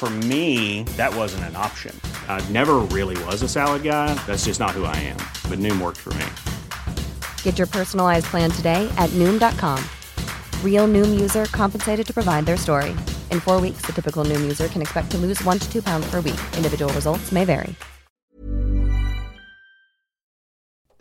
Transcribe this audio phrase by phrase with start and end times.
[0.00, 1.94] For me, that wasn't an option.
[2.26, 4.14] I never really was a salad guy.
[4.26, 5.18] That's just not who I am.
[5.50, 6.24] But Noom worked for me.
[7.42, 9.78] Get your personalized plan today at Noom.com.
[10.64, 12.92] Real Noom user compensated to provide their story.
[13.30, 16.10] In four weeks, the typical Noom user can expect to lose one to two pounds
[16.10, 16.40] per week.
[16.56, 17.74] Individual results may vary.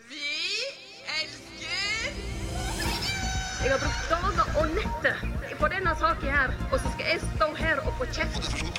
[0.10, 0.28] Vi
[1.22, 2.12] elsker
[3.64, 7.54] Jeg har brukt dager og netter på denne saken her, og så skal jeg stå
[7.56, 8.79] her og få kjeft.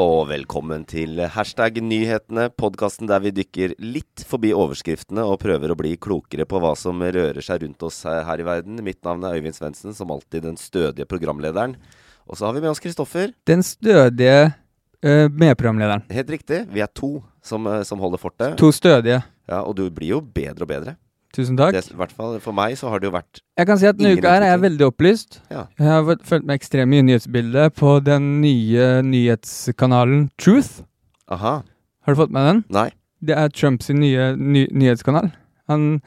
[0.00, 5.76] Og velkommen til hashtag nyhetene, podkasten der vi dykker litt forbi overskriftene og prøver å
[5.76, 8.80] bli klokere på hva som rører seg rundt oss her i verden.
[8.86, 11.74] Mitt navn er Øyvind Svendsen, som alltid den stødige programlederen.
[12.30, 13.34] Og så har vi med oss Kristoffer.
[13.44, 14.54] Den stødige
[15.04, 16.06] uh, medprogramlederen.
[16.14, 18.56] Helt riktig, vi er to som, eh, som holder fortet.
[18.60, 19.20] To stødige.
[19.50, 20.96] Ja, Og du blir jo bedre og bedre.
[21.36, 21.72] Tusen takk.
[21.76, 23.98] Det, I hvert fall for meg så har det jo vært Jeg kan si at
[24.00, 25.36] denne uka her er jeg veldig opplyst.
[25.50, 25.66] Ja.
[25.78, 30.80] Jeg har følt fulgt med ekstremt mye nyhetsbildet på den nye nyhetskanalen Truth.
[31.30, 31.60] Aha.
[32.02, 32.64] Har du fått med den?
[32.74, 32.88] Nei.
[33.22, 35.30] Det er Trumps nye ny nyhetskanal.
[35.70, 36.00] Han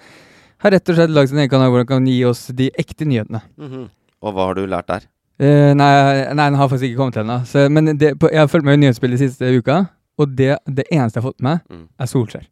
[0.64, 3.06] har rett og slett lagd sin egen kanal hvor han kan gi oss de ekte
[3.08, 3.44] nyhetene.
[3.60, 3.88] Mhm.
[4.24, 5.06] Og hva har du lært der?
[5.44, 5.90] Eh, nei,
[6.32, 7.40] nei, den har faktisk ikke kommet ennå.
[7.72, 9.86] Men det, på, jeg har fulgt med i nyhetsbildet siste uka,
[10.20, 11.88] og det, det eneste jeg har fått med, Mm.
[12.00, 12.46] er Solskjær.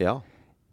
[0.00, 0.14] Ja.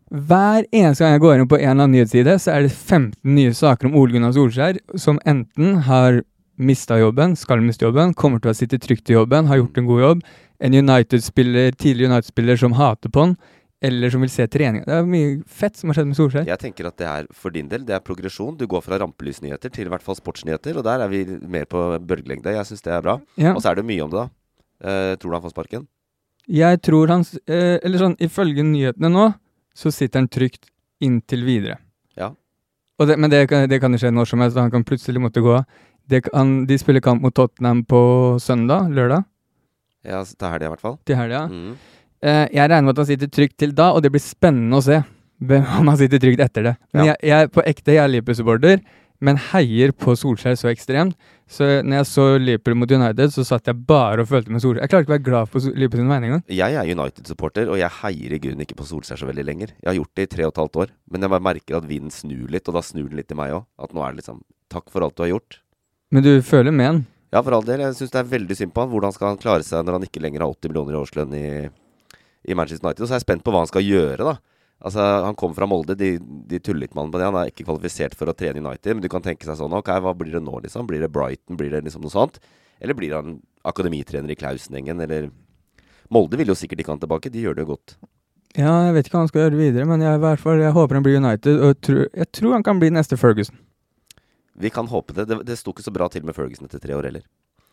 [0.10, 3.14] Hver eneste gang jeg går inn på en eller annen nyhetsside, så er det 15
[3.30, 6.24] nye saker om Ole Gunnar Solskjær, som enten har
[6.60, 9.88] mista jobben, skal miste jobben, kommer til å sitte trygt i jobben, har gjort en
[9.88, 10.24] god jobb,
[10.60, 13.36] en United-spiller, tidligere United-spiller som hater på han,
[13.86, 14.82] eller som vil se trening.
[14.84, 16.50] Det er mye fett som har skjedd med Solskjær.
[16.50, 18.58] Jeg tenker at det er for din del, det er progresjon.
[18.60, 21.86] Du går fra rampelysnyheter til i hvert fall sportsnyheter, og der er vi mer på
[22.02, 22.58] bølgelengde.
[22.58, 23.16] Jeg syns det er bra.
[23.40, 23.54] Ja.
[23.54, 24.28] Og så er det mye om det, da.
[24.90, 25.88] Eh, tror du han får sparken?
[26.50, 29.26] Jeg tror han eh, Eller sånn, ifølge nyhetene nå,
[29.80, 30.68] så sitter han trygt
[31.04, 31.78] inntil videre.
[32.20, 32.34] Ja.
[33.00, 34.58] Det, men det kan, det kan jo skje når som helst.
[34.60, 35.64] Han kan plutselig måtte gå av.
[36.10, 38.00] De spiller kamp mot Tottenham på
[38.44, 39.24] søndag, lørdag,
[40.04, 40.98] Ja, til helga i hvert fall.
[41.06, 41.44] til helga.
[41.52, 41.74] Mm.
[42.24, 44.84] Eh, jeg regner med at han sitter trygt til da, og det blir spennende å
[44.84, 44.98] se
[45.80, 46.74] om han sitter trygt etter det.
[46.94, 47.14] Men Ja.
[47.14, 48.82] jeg, jeg, på ekte, jeg er Liverpool-supporter,
[49.26, 51.18] men heier på Solskjær så ekstremt.
[51.50, 54.84] Så når jeg så Liverpool mot United, så satt jeg bare og følte med Solskjær.
[54.86, 56.44] Jeg klarer ikke å være glad på Liverpool sine vegne engang.
[56.60, 59.74] Jeg er United-supporter, og jeg heier i grunnen ikke på Solskjær så veldig lenger.
[59.82, 62.14] Jeg har gjort det i tre og et halvt år, men jeg merker at vinden
[62.14, 63.68] snur litt, og da snur den litt til meg òg.
[63.82, 65.56] At nå er det liksom Takk for alt du har gjort.
[66.14, 67.00] Men du føler med han.
[67.34, 67.82] Ja, for all del.
[67.82, 68.92] Jeg syns det er veldig synd på han.
[68.92, 71.50] Hvordan skal han klare seg når han ikke lenger har 80 millioner i årslønn i,
[72.50, 73.02] i Manchester United?
[73.02, 74.36] Og så er jeg spent på hva han skal gjøre, da.
[74.80, 77.28] Altså, Han kom fra Molde, de, de tuller litt med han på det.
[77.28, 79.92] Han er ikke kvalifisert for å trene United, men du kan tenke seg sånn Ok,
[79.92, 80.88] hva blir det nå, liksom?
[80.88, 81.60] Blir det Brighton?
[81.60, 82.40] Blir det liksom noe sånt?
[82.80, 85.28] Eller blir han akademitrener i Klausenengen, eller
[86.10, 87.98] Molde vil jo sikkert ikke han tilbake, de gjør det jo godt.
[88.58, 90.74] Ja, jeg vet ikke hva han skal gjøre videre, men jeg, i hvert fall, jeg
[90.74, 93.60] håper han blir United, og jeg tror, jeg tror han kan bli neste Ferguson.
[94.60, 95.28] Vi kan håpe det.
[95.30, 97.28] Det, det sto ikke så bra til med Ferguson etter tre år heller.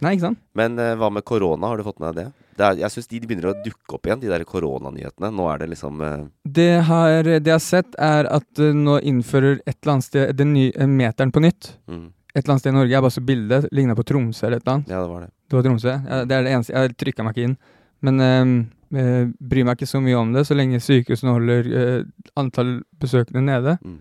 [0.04, 0.38] Nei, ikke sant?
[0.58, 2.32] Men uh, hva med korona, har du fått med deg det?
[2.56, 5.28] det er, jeg syns de begynner å dukke opp igjen, de der koronanyhetene.
[5.32, 6.26] Nå er det liksom uh...
[6.44, 10.32] Det, har, det jeg har sett, er at uh, nå innfører et eller annet sted
[10.36, 11.74] den nye meteren på nytt.
[11.88, 12.06] mm,
[12.36, 12.92] Et eller annet sted i Norge.
[12.92, 13.68] Jeg bare så bildet.
[13.72, 14.88] Ligna på Tromsø eller et eller annet.
[14.92, 15.30] Ja, det var det.
[15.48, 15.92] Det var Tromsø.
[15.92, 16.72] Ja, det er det eneste.
[16.76, 17.56] Jeg trykka meg ikke inn.
[18.04, 18.54] Men ehm,
[18.92, 21.70] eh, bryr meg ikke så mye om det, så lenge sykehusene holder
[22.36, 23.76] antall besøkende nede.
[23.84, 24.00] Mm.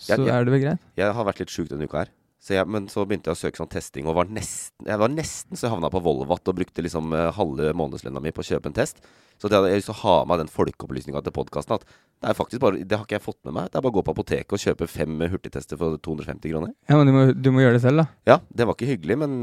[0.00, 0.38] Så Ja, ja.
[0.40, 0.82] er det vel greit.
[0.98, 2.10] Jeg har vært litt sjuk denne uka her.
[2.40, 5.12] Så jeg, men så begynte jeg å søke sånn testing, og var nesten, jeg var
[5.12, 8.46] nesten så jeg havna på Volvat og brukte liksom eh, halve månedslønna mi på å
[8.48, 9.02] kjøpe en test.
[9.40, 11.76] Så det jeg har lyst til å ha med den folkeopplysninga til podkasten.
[11.76, 13.68] At det er faktisk bare, det har ikke jeg fått med meg.
[13.68, 16.72] Det er bare å gå på apoteket og kjøpe fem hurtigtester for 250 kroner.
[16.88, 18.08] Ja, men du må, du må gjøre det selv, da.
[18.28, 19.38] Ja, det var ikke hyggelig, men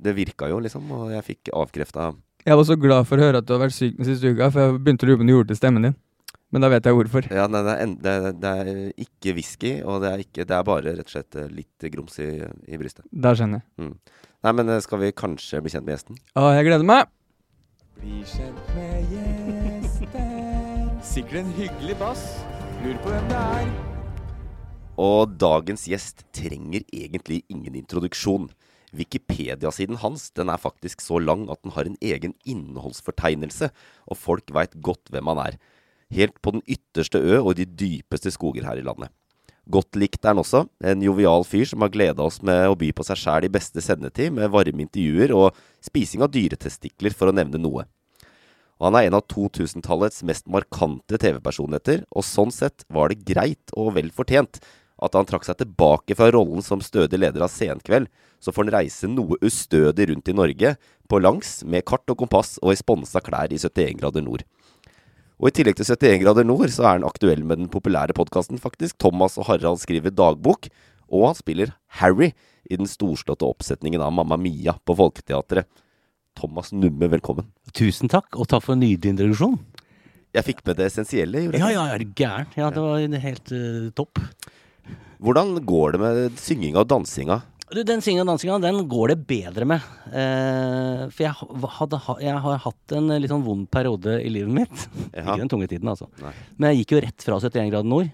[0.00, 0.92] det virka jo, liksom.
[0.92, 2.12] Og jeg fikk avkrefta
[2.44, 4.52] Jeg var så glad for å høre at du har vært syk den siste uka,
[4.52, 6.00] for jeg begynte å lure på om du gjorde det til stemmen din.
[6.52, 7.24] Men da vet jeg hvorfor.
[7.32, 8.70] Ja, nei, det, er, en- det, er- det er
[9.06, 12.18] ikke whisky, og det er, ikke, det er bare rett og slett eh, litt grums
[12.20, 12.26] i,
[12.68, 13.06] i brystet.
[13.10, 13.94] Da skjønner jeg.
[14.44, 16.18] Nei, men eh, skal vi kanskje bli kjent med gjesten?
[16.36, 17.08] Å, jeg gleder meg!
[18.02, 21.00] Bli kjent med gjesten.
[21.12, 22.26] Sikkert en hyggelig bass.
[22.82, 23.72] Lurer på hvem det er.
[25.02, 28.50] Og dagens gjest trenger egentlig ingen introduksjon.
[28.92, 33.70] Wikipedia-siden hans den er faktisk så lang at den har en egen innholdsfortegnelse,
[34.04, 35.56] og folk veit godt hvem han er.
[36.12, 39.12] Helt på den ytterste ø og de dypeste skoger her i landet.
[39.70, 40.64] Godt likt er han også.
[40.82, 43.82] En jovial fyr som har gleda oss med å by på seg sjæl i beste
[43.84, 47.86] sendetid, med varme intervjuer og spising av dyretestikler, for å nevne noe.
[48.82, 53.70] Og han er en av 2000-tallets mest markante TV-personligheter, og sånn sett var det greit
[53.78, 54.58] og vel fortjent
[55.02, 58.10] at han trakk seg tilbake fra rollen som stødig leder av Senkveld,
[58.42, 60.74] så får han reise noe ustødig rundt i Norge,
[61.06, 64.42] på langs, med kart og kompass og i sponsa klær i 71 grader nord.
[65.42, 68.60] Og i tillegg til 71 grader nord, så er han aktuell med den populære podkasten,
[68.62, 68.94] faktisk.
[69.02, 70.68] Thomas og Harald skriver dagbok,
[71.10, 72.28] og han spiller Harry
[72.70, 75.66] i den storslåtte oppsetningen av Mamma Mia på Folketeatret.
[76.38, 77.50] Thomas Numme, velkommen.
[77.74, 79.58] Tusen takk, og takk for en nydelig introduksjon.
[80.32, 81.42] Jeg fikk med det essensielle.
[81.58, 82.46] Ja, ja, er du gæren?
[82.54, 84.22] Ja, det var helt uh, topp.
[85.22, 87.42] Hvordan går det med synginga og dansinga?
[87.72, 89.84] Du, den synginga og dansinga, den går det bedre med.
[90.12, 91.32] Eh, for jeg,
[91.78, 94.88] hadde, jeg har hatt en litt sånn vond periode i livet mitt.
[95.12, 95.24] Ja.
[95.24, 96.06] Ikke den tunge tiden, altså.
[96.22, 96.32] Nei.
[96.56, 98.08] Men jeg gikk jo rett fra 71 grader nord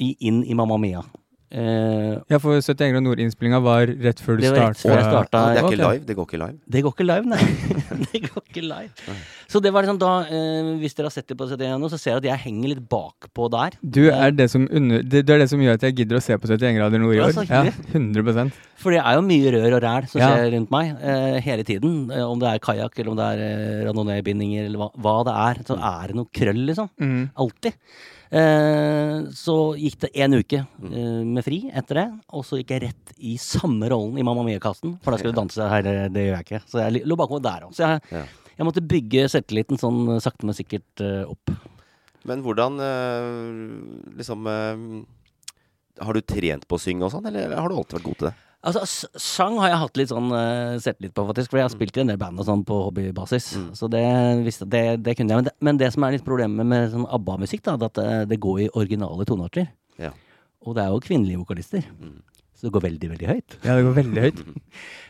[0.00, 1.02] inn i Mamma Mia.
[1.50, 4.86] Eh, Ja, for 71 grader nord-innspillinga var rett før du Det var rett starta.
[4.86, 5.56] før jeg.
[5.56, 6.04] Det er ikke live.
[6.06, 6.58] Det går ikke live.
[6.70, 7.40] det går ikke live, nei.
[8.12, 9.16] det går ikke live.
[9.50, 11.98] Så det var liksom da eh, Hvis dere har sett det på 71 nå, så
[11.98, 13.74] ser dere at jeg henger litt bakpå der.
[13.82, 16.22] Du er det som, under, det, det er det som gjør at jeg gidder å
[16.22, 17.50] se på 71 grader nord i Ja, år.
[17.50, 17.64] Ja,
[17.98, 20.30] 100% For det er jo mye rør og ræl som Ja.
[20.30, 21.98] skjer rundt meg eh, hele tiden.
[22.14, 25.34] Eh, om det er kajakk, eller om det er eh, randonee-bindinger, eller hva, hva det
[25.48, 25.64] er.
[25.66, 26.88] Så er det noe krøll, liksom.
[27.02, 27.20] mm.
[27.42, 27.74] Alltid.
[28.30, 32.84] Eh, så gikk det en uke eh, med fri etter det, og så gikk jeg
[32.84, 34.94] rett i samme rollen i Mamma Mia-kassen.
[35.02, 36.60] For da skulle du danse her, eh, det gjør jeg ikke.
[36.70, 37.74] Så jeg lå bakover der òg.
[37.74, 38.22] Så jeg,
[38.54, 41.56] jeg måtte bygge selvtilliten sånn sakte, men sikkert opp.
[42.28, 42.74] Men hvordan
[44.18, 44.44] liksom
[46.04, 48.28] Har du trent på å synge og sånn, eller har du alltid vært god til
[48.28, 48.34] det?
[48.60, 51.52] Altså, sang har jeg hatt litt sånn uh, selvtillit på, faktisk.
[51.52, 53.46] For jeg har spilt i en del band og sånn på hobbybasis.
[53.78, 54.02] Så det,
[54.44, 55.40] visste, det, det kunne jeg.
[55.40, 58.10] Men det, men det som er litt problemet med sånn ABBA-musikk, da, er at det,
[58.34, 59.70] det går i originale tonearter.
[60.00, 60.12] Ja.
[60.66, 61.86] Og det er jo kvinnelige vokalister.
[62.60, 63.54] Så det går veldig, veldig høyt.
[63.64, 64.40] Ja, det går veldig høyt.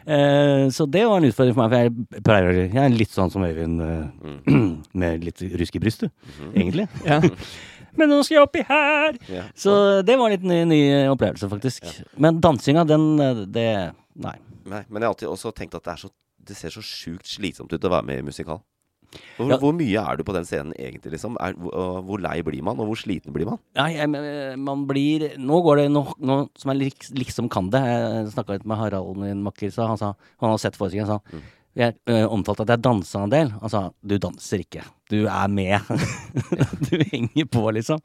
[0.06, 3.32] uh, så det var en utfordring for meg, for jeg pleier Jeg er litt sånn
[3.34, 4.54] som Øyvind, uh,
[5.02, 6.14] med litt rusk i brystet,
[6.54, 6.86] egentlig.
[7.02, 7.18] Ja.
[7.98, 9.18] Men nå skal jeg oppi her!
[9.30, 9.44] Ja.
[9.58, 11.86] Så det var en litt ny, ny opplevelse, faktisk.
[12.20, 13.68] Men dansinga, den eh, Det
[14.20, 14.36] Nei.
[14.70, 16.10] Nei, men jeg har alltid også tenkt at det, så,
[16.46, 18.60] det ser så sjukt slitsomt ut å være med i musikal.
[19.36, 19.56] Hvor, Ja.
[19.58, 21.16] hvor mye er du på den scenen egentlig?
[21.16, 21.34] liksom?
[21.42, 23.58] Er, hvor, hvor lei blir man, og hvor sliten blir man?
[23.74, 26.04] Nei, men, man blir Nå går det nå
[26.54, 27.80] som jeg liksom kan det.
[27.82, 31.18] Jeg snakka litt med Harald, min makker, så han sa Han har sett forestillingen, han
[31.18, 31.42] sa
[31.78, 33.52] jeg øh, omtalte at jeg dansa en del.
[33.70, 34.82] Sa du danser ikke,
[35.12, 35.78] du er med.
[36.90, 38.00] du henger på, liksom.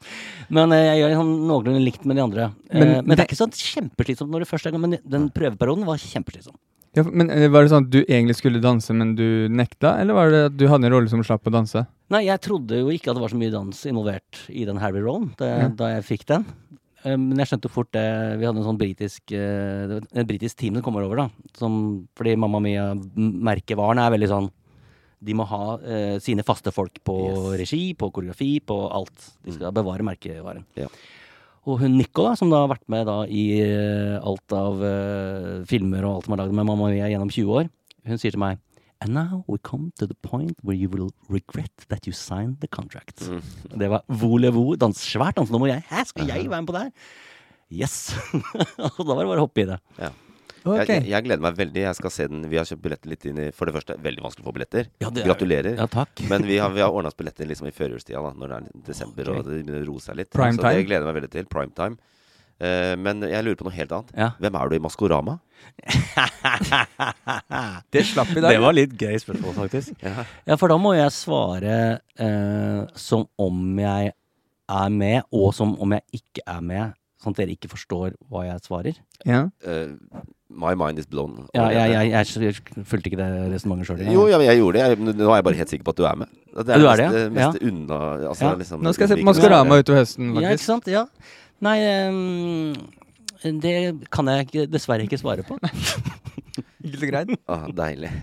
[0.54, 2.48] Men øh, jeg gjør sånn noenlunde likt med de andre.
[2.72, 4.84] Men Men, det det- er ikke så kjempeslitsomt når det først er gang.
[4.86, 6.54] Men den prøveperioden var kjempeslitsom.
[6.96, 9.98] Ja, men Var det sånn at du egentlig skulle danse, men du nekta?
[10.00, 11.82] Eller var det at du hadde en rolle som slapp å danse?
[12.08, 15.34] Nei, jeg trodde jo ikke at det var så mye dans involvert i den Harry-rollen
[15.36, 15.66] da, Ja.
[15.68, 16.46] da jeg fikk den.
[17.06, 18.06] Eh, Men jeg skjønte fort det.
[18.40, 21.50] Vi hadde en sånn britisk eh, En britisk team som kommer over, da.
[21.58, 21.80] Som,
[22.18, 24.48] fordi Mamma Mia-merkevaren er veldig sånn
[25.26, 27.16] De må ha eh, sine faste folk på
[27.56, 29.30] regi, på koreografi, på alt.
[29.46, 30.66] De skal bevare merkevaren.
[30.78, 30.90] Ja.
[31.66, 35.64] Og hun Nico, da, som da har vært med da i eh, alt av eh,
[35.66, 37.70] filmer og alt som er lagd med Mamma Mia gjennom 20 år,
[38.06, 38.60] hun sier til meg
[39.04, 42.68] And now we come to the point where you will regret that you signed the
[42.68, 43.26] contract.
[43.80, 45.68] Det var volevo, dans, svært dansenummer.
[45.68, 46.92] Jeg, Hæ, skal jeg være med på det her?
[47.70, 48.14] Yes!
[48.96, 49.80] og da var det bare å hoppe i det.
[50.00, 50.12] Ja.
[50.66, 50.80] Okay.
[50.82, 51.82] Jeg, jeg, jeg gleder meg veldig.
[51.84, 52.40] Jeg skal se den.
[52.50, 54.88] Vi har kjøpt billetter litt inn i For det første, veldig vanskelig å få billetter.
[55.02, 55.76] Ja, er- Gratulerer.
[55.78, 56.24] Ja, takk.
[56.30, 58.82] Men vi har, vi har ordna oss billetter liksom i førjulstida, da, når det er
[58.88, 60.32] desember og det begynner å roe seg litt.
[60.34, 60.74] Prime så time.
[60.80, 61.46] det gleder jeg meg veldig til.
[61.52, 62.00] Prime time.
[62.00, 62.25] Eh,
[62.58, 64.12] men jeg lurer på noe helt annet.
[64.16, 64.30] Ja.
[64.40, 65.34] Hvem er du i Maskorama?
[67.92, 68.50] Det slapp i dag.
[68.54, 69.92] Det var litt gøy spørsmål, faktisk.
[70.02, 70.24] Ja.
[70.48, 71.76] Ja, for da må jeg svare
[72.16, 74.12] eh, som om jeg
[74.66, 76.94] er med, og som om jeg ikke er med.
[77.22, 78.94] Sånn at dere ikke forstår hva jeg svarer.
[79.26, 79.40] Ja.
[79.64, 79.88] Uh,
[80.52, 81.32] my mind is blown.
[81.56, 82.54] Ja, jeg, jeg, jeg, jeg
[82.86, 84.02] fulgte ikke det resonnementet sjøl.
[84.12, 84.86] Jo, ja, jeg gjorde det.
[85.16, 86.28] Nå er jeg bare helt sikker på at du er med.
[86.56, 87.30] Det er, du er mest, det, ja.
[87.36, 87.96] mest unna
[88.30, 88.50] altså, Ja.
[88.60, 90.86] liksom, Nå skal jeg se på Maskorama utover høsten, Ja, ikke sant?
[90.88, 91.02] Ja.
[91.64, 92.72] Nei, ehm,
[93.62, 93.74] det
[94.12, 95.56] kan jeg dessverre ikke svare på.
[95.62, 97.36] Enkelt og greit.
[97.48, 98.10] Ah, deilig.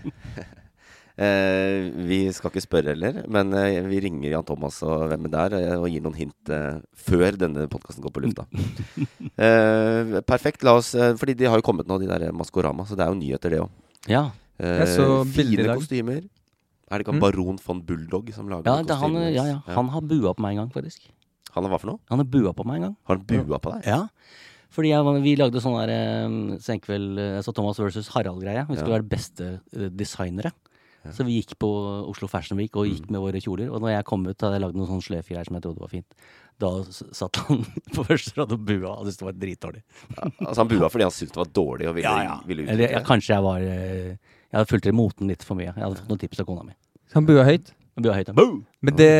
[1.14, 5.38] Eh, vi skal ikke spørre heller, men eh, vi ringer Jan Thomas og hvem det
[5.44, 8.46] er, eh, og gir noen hint eh, før denne podkasten går på lufta.
[9.38, 10.62] Eh, perfekt.
[10.66, 13.10] La oss eh, Fordi de har jo kommet nå, de der Maskorama, så det er
[13.14, 13.70] jo nyheter, det òg.
[14.10, 14.24] Ja,
[14.58, 15.78] Jeg så bildet i dag.
[15.78, 16.20] kostymer.
[16.90, 17.24] Er det ikke han Mm.
[17.28, 18.94] Baron von Bulldog som lager ja, kostymer?
[18.94, 19.58] er han, ja, ja.
[19.74, 21.06] han har bua på meg en gang, faktisk.
[21.54, 22.00] Han er hva for noe?
[22.10, 22.96] Han har bua på meg en gang.
[23.06, 23.86] Har han bua på deg?
[23.86, 24.02] Ja.
[24.74, 28.64] Fordi jeg, vi lagde sånn der eh, senkveld eh, Så Thomas versus Harald-greie.
[28.68, 28.98] Vi skulle Ja.
[28.98, 29.94] være beste designere.
[29.94, 30.52] designere.
[31.12, 31.68] Så vi gikk på
[32.08, 32.94] Oslo Fashion Week og Mm.
[32.96, 33.68] gikk med våre kjoler.
[33.70, 35.88] Og når jeg kom ut, hadde jeg lagd noen sånne sløyfgreier som jeg trodde var
[35.92, 36.14] fint.
[36.58, 36.70] Da
[37.12, 37.60] satt han
[37.94, 39.82] på første rad og bua og syntes det var dritdårlig.
[40.40, 42.40] Altså Han bua fordi han syntes det var dårlig og ville, Ja, ja.
[42.48, 43.04] ville utvikle ja, det.
[43.06, 45.74] kanskje jeg var eh, Jeg hadde fulgt i moten litt for mye.
[45.74, 46.72] Jeg hadde fått noen tips av kona mi.
[47.10, 47.70] Så han bua høyt.
[47.98, 48.28] Han bua høyt.
[48.32, 48.34] ja.
[48.34, 48.64] Boo!
[48.82, 49.10] Men det,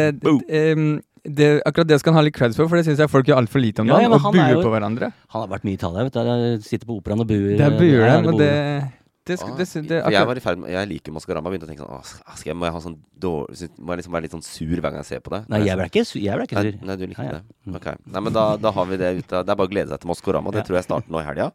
[0.49, 3.27] em, det, akkurat det skal han ha litt creds for, for det syns jeg folk
[3.27, 4.03] gjør altfor lite om Ja, dagen.
[4.03, 5.13] ja, men og han er buer jo- på hverandre.
[5.33, 6.21] Han har vært mye i Italia, vet du.
[6.21, 7.57] Jeg sitter på operaen og buer.
[7.57, 8.93] Der buer Ja, de, og bor- det
[9.25, 11.49] det, det, det, jeg var i ferd med Jeg liker Maskorama.
[11.49, 14.13] Begynte å tenke sånn Åh, skal jeg, Må jeg ha sånn dårlig Må jeg liksom
[14.13, 15.49] være litt sånn sur hver gang jeg ser på det?
[15.49, 16.85] Nei, jeg ble ikke, su- jeg ble ikke Nei, sur.
[16.85, 17.31] nei, du ja.
[17.41, 17.41] det.
[17.75, 17.87] Ok.
[18.05, 19.41] Nei, men da, da har vi det ute.
[19.41, 20.53] Det er bare å glede seg til Maskorama.
[20.53, 20.65] Det Ja.
[20.69, 21.53] tror jeg starter nå i helga.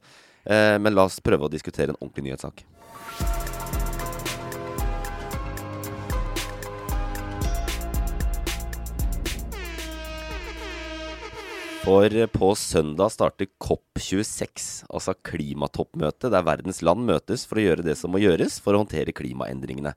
[0.49, 2.63] Eh, men la oss prøve å diskutere en ordentlig nyhetssak.
[11.79, 17.95] For på søndag starter COP26, altså klimatoppmøtet, der verdens land møtes for å gjøre det
[17.95, 19.93] som må gjøres for å håndtere klimaendringene.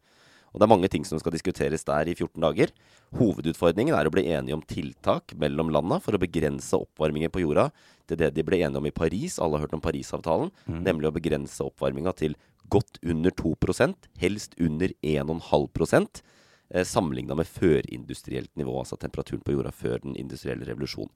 [0.53, 2.71] Og Det er mange ting som skal diskuteres der i 14 dager.
[3.19, 7.71] Hovedutfordringen er å bli enige om tiltak mellom landa for å begrense oppvarmingen på jorda
[8.07, 9.41] til det de ble enige om i Paris.
[9.43, 10.53] Alle har hørt om Parisavtalen.
[10.87, 12.37] Nemlig å begrense oppvarminga til
[12.71, 16.23] godt under 2% helst under 1,5
[16.71, 21.11] eh, sammenligna med førindustrielt nivå, altså temperaturen på jorda før den industrielle revolusjonen.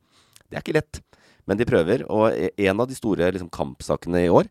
[0.47, 1.01] Det er ikke lett,
[1.47, 2.05] men de prøver.
[2.13, 4.51] Og en av de store liksom, kampsakene i år,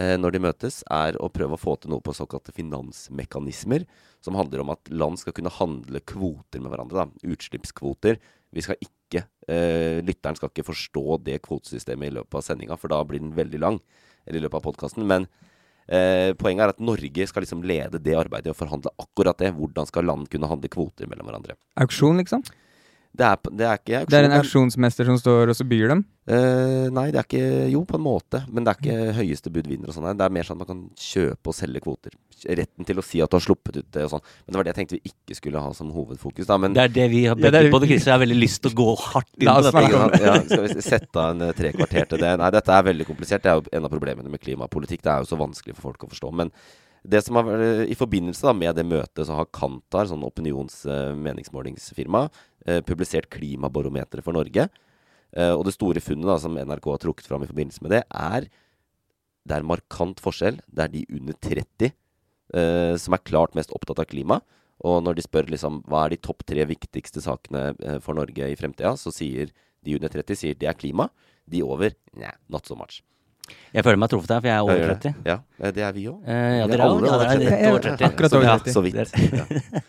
[0.00, 3.86] eh, når de møtes, er å prøve å få til noe på såkalte finansmekanismer,
[4.24, 7.06] som handler om at land skal kunne handle kvoter med hverandre.
[7.06, 7.34] Da.
[7.34, 8.18] Utslippskvoter.
[8.50, 12.88] Vi skal ikke, eh, Lytteren skal ikke forstå det kvotesystemet i løpet av sendinga, for
[12.88, 13.80] da blir den veldig lang.
[14.26, 15.06] Eller i løpet av podkasten.
[15.06, 15.28] Men
[15.88, 19.54] eh, poenget er at Norge skal liksom lede det arbeidet og forhandle akkurat det.
[19.54, 21.56] Hvordan skal land kunne handle kvoter mellom hverandre.
[21.80, 22.44] Auksjon, liksom?
[23.10, 25.88] Det er, det er ikke Det er en auksjon, auksjonsmester som står og så byr
[25.90, 26.04] dem?
[26.30, 28.38] Uh, nei, det er ikke Jo, på en måte.
[28.48, 30.06] Men det er ikke høyeste bud vinner og sånn.
[30.16, 32.14] Det er mer sånn at man kan kjøpe og selge kvoter.
[32.46, 34.22] Retten til å si at du har sluppet ut det og sånn.
[34.46, 36.58] Men det var det jeg tenkte vi ikke skulle ha som hovedfokus, da.
[36.62, 38.06] Men Det er det vi har bedt er- på det, Chris.
[38.06, 40.22] Jeg har veldig lyst til å gå hardt inn på dette.
[40.30, 42.30] ja, skal vi sette av en eh, tre kvarter til det?
[42.38, 43.42] Nei, dette er veldig komplisert.
[43.42, 45.02] Det er jo en av problemene med klimapolitikk.
[45.02, 46.30] Det er jo så vanskelig for folk å forstå.
[46.32, 46.54] Men
[47.02, 47.48] det som har,
[47.88, 52.28] i forbindelse da med det møtet, så har Kantar, sånn opinions- eh, meningsmålingsfirma,
[52.86, 54.66] publisert klimabarometeret for Norge.
[55.36, 58.02] Eh, og det store funnet da, som NRK har trukket fram i forbindelse med det,
[58.10, 58.48] er
[59.48, 60.60] det er markant forskjell.
[60.68, 64.40] Det er de under 30 eh, som er klart mest opptatt av klima.
[64.86, 68.50] Og når de spør liksom, hva er de topp tre viktigste sakene eh, for Norge
[68.50, 69.52] i fremtida, så sier
[69.84, 71.08] de under 30 sier det er klima.
[71.50, 73.00] De over nei, not so much.
[73.74, 75.22] Jeg føler meg truffet her, for jeg er over 30.
[75.26, 76.20] Ja, eh, det er vi òg.
[76.26, 78.04] Eh, ja, er dere er alle over er 30.
[78.10, 78.74] Akkurat over 30.
[78.74, 79.70] Så, ja, så vidt.
[79.80, 79.86] Ja.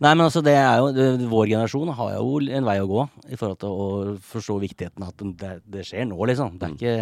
[0.00, 3.02] Nei, men altså, det er jo det, Vår generasjon har jo en vei å gå
[3.28, 3.88] i forhold til å
[4.30, 6.56] forstå viktigheten av at det, det skjer nå, liksom.
[6.60, 6.94] Det er ikke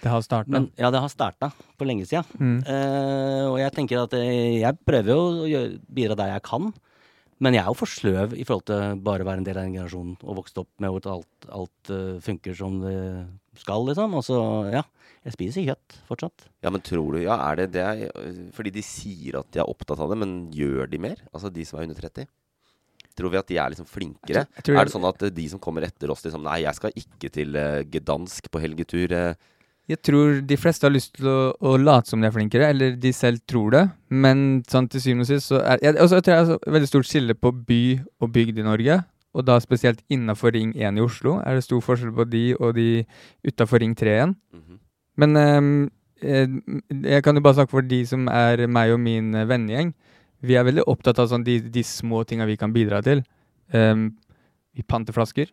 [0.00, 0.62] Det har starta.
[0.80, 2.22] Ja, det har starta for lenge sida.
[2.40, 2.62] Mm.
[2.64, 6.70] Eh, og jeg tenker at eh, jeg prøver jo å gjøre, bidra der jeg kan.
[7.40, 9.68] Men jeg er jo for sløv i forhold til bare å være en del av
[9.68, 12.96] den generasjonen og vokst opp med at alt, alt eh, funker som det
[13.60, 14.16] skal, liksom.
[14.16, 14.40] Og så,
[14.72, 14.86] ja.
[15.26, 16.46] Jeg spiser kjøtt fortsatt.
[16.64, 18.06] Ja, men tror du Ja, er det det er,
[18.56, 21.16] Fordi de sier at de er opptatt av det, men gjør de mer?
[21.34, 22.26] Altså de som er under 30?
[23.18, 24.46] Tror vi at de er liksom flinkere?
[24.46, 26.42] Jeg tror- jeg tror er det sånn at øh, de som kommer etter oss, liksom
[26.42, 29.12] Nei, jeg skal ikke til uh, Gdansk på helgetur.
[29.12, 29.34] Uh.
[29.90, 32.96] Jeg tror de fleste har lyst til å, å late som de er flinkere, eller
[32.96, 33.84] de selv tror det.
[34.08, 36.72] Men sånn til syvende og sist så er jeg, også, jeg tror det er et
[36.78, 37.82] veldig stort skille på by
[38.22, 39.00] og bygd i Norge.
[39.34, 42.72] Og da spesielt innafor Ring 1 i Oslo er det stor forskjell på de og
[42.78, 43.04] de
[43.46, 44.36] utafor Ring 3 igjen.
[44.54, 44.78] Mhm.
[45.20, 45.72] Men ehm,
[46.22, 46.46] eh,
[47.04, 49.92] jeg kan jo bare snakke for de som er meg og min eh, vennegjeng.
[50.46, 53.20] Vi er veldig opptatt av sånn de, de små tinga vi kan bidra til.
[53.76, 54.14] Um,
[54.72, 55.50] vi panter flasker.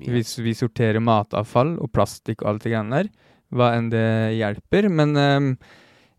[0.00, 3.10] Vi, vi sorterer matavfall og plastikk og alt det greiene der.
[3.54, 4.06] Hva enn det
[4.38, 4.88] hjelper.
[4.88, 5.50] Men um,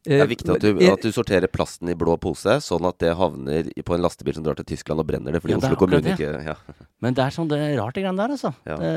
[0.05, 2.99] Det eh, er viktig at du, at du sorterer plasten i blå pose, sånn at
[3.01, 5.71] det havner på en lastebil som drar til Tyskland og brenner det, fordi Ja, det
[5.71, 6.55] Oslo kommune ikke ja.
[7.01, 8.53] Men det er sånn, det er rart, det greiene der, altså.
[8.69, 8.77] Ja.
[8.77, 8.93] Det,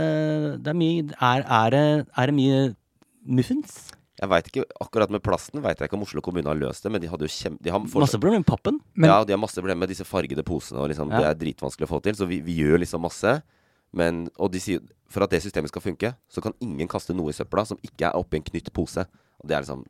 [0.67, 2.61] det er mye er, er, det, er det mye
[3.29, 3.91] muffins?
[4.19, 6.91] Jeg vet ikke, Akkurat med plasten veit jeg ikke om Oslo kommune har løst det,
[6.91, 7.59] men de hadde jo kjem...
[7.63, 8.81] De har Masse problemer med pappen.
[8.97, 11.21] Men- ja, de har masse problemer med disse fargede posene, og liksom, Ja.
[11.21, 12.15] det er dritvanskelig å få til.
[12.19, 13.37] Så vi, vi gjør liksom masse.
[13.95, 17.31] Men, og de sier for at det systemet skal funke, så kan ingen kaste noe
[17.31, 19.07] i søpla som ikke er oppi en knytt pose.
[19.39, 19.85] Og det er liksom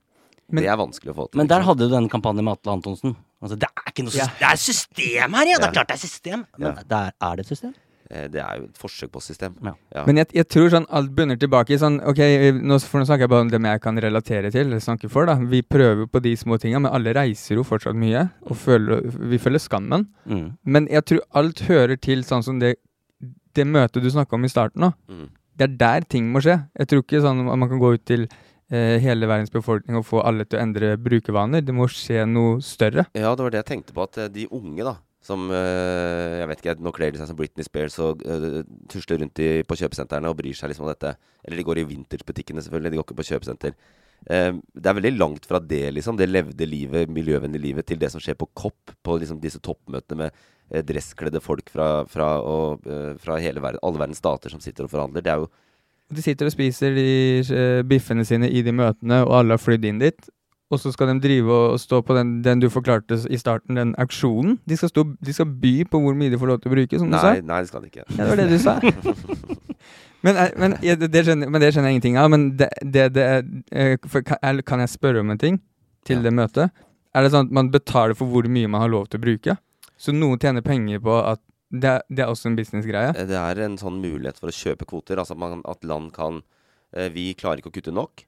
[0.51, 1.39] Men- Det er vanskelig å få til.
[1.39, 1.67] Men der liksom.
[1.69, 3.17] hadde du den kampanjen med Atle Antonsen.
[3.43, 4.25] Altså, det er ikke noe Ja.
[4.29, 4.39] system.
[4.39, 5.57] Det er system her, ja!
[5.59, 6.47] Det er klart det er system!
[6.59, 6.83] Men Ja.
[6.89, 7.75] der er, er det et system?
[8.11, 9.55] Eh, Det er jo et forsøk på system.
[9.65, 9.75] Ja.
[9.95, 10.05] Ja.
[10.09, 12.21] Men jeg, jeg tror sånn alt bunner tilbake i sånn Ok,
[12.57, 15.29] nå, for nå snakker jeg bare om dem jeg kan relatere til, eller snakke for,
[15.29, 15.35] da.
[15.37, 19.39] Vi prøver på de små tinga, men alle reiser jo fortsatt mye, og føler, vi
[19.43, 20.07] føler skammen.
[20.25, 20.47] Mm.
[20.65, 22.77] Men jeg tror alt hører til sånn som det,
[23.55, 24.93] det møtet du snakka om i starten nå.
[25.09, 25.27] Mm.
[25.59, 26.61] Det er der ting må skje.
[26.79, 28.29] Jeg tror ikke sånn at man kan gå ut til
[28.71, 31.65] eh, hele verdens befolkning og få alle til å endre brukervaner.
[31.67, 33.09] Det må skje noe større.
[33.19, 34.07] Ja, det var det jeg tenkte på.
[34.07, 34.95] At eh, de unge, da,
[35.29, 39.21] som eh, Jeg vet ikke, nå kler de seg som Britney Spears og uh, tusler
[39.23, 41.15] rundt i, på kjøpesentrene og bryr seg liksom om dette.
[41.45, 42.95] Eller de går i vintagebutikkene, selvfølgelig.
[42.95, 43.77] De går ikke på kjøpesenter.
[44.27, 46.19] Eh, det er veldig langt fra det, liksom.
[46.19, 48.95] Det levde livet, miljøvennlige livet, til det som skjer på COP.
[49.05, 50.43] På liksom disse toppmøtene med
[50.73, 54.93] eh, dresskledde folk fra, fra, og, uh, fra verden, alle verdens stater som sitter og
[54.93, 55.25] forhandler.
[55.25, 55.51] Det er jo
[56.09, 57.09] De sitter og spiser de
[57.45, 60.31] eh, biffene sine i de møtene, og alle har flydd inn dit.
[60.71, 63.95] Og så skal de drive og stå på den, den du forklarte i starten, den
[63.99, 64.59] auksjonen.
[64.69, 66.99] De skal, stå, de skal by på hvor mye de får lov til å bruke,
[67.01, 67.31] som du sa.
[67.33, 68.05] Nei, nei, det skal de ikke.
[68.05, 68.75] Ja, det var det du sa.
[70.27, 72.29] Men, er- men, ja, det, skjønner, men det skjønner jeg ingenting av.
[72.35, 75.61] Men det, det, det er, eh, kan, jeg spørre om en ting
[76.09, 76.23] til Ja.
[76.27, 76.73] det møtet?
[77.15, 79.55] Er det sånn at man betaler for hvor mye man har lov til å bruke?
[79.97, 81.39] Så noen tjener penger på at
[81.71, 83.15] det, er- det er også en businessgreie?
[83.15, 85.23] Eh, Det er en sånn mulighet for å kjøpe kvoter.
[85.23, 86.43] Altså at, man, at land kan
[86.93, 88.27] eh, Vi klarer ikke å kutte nok.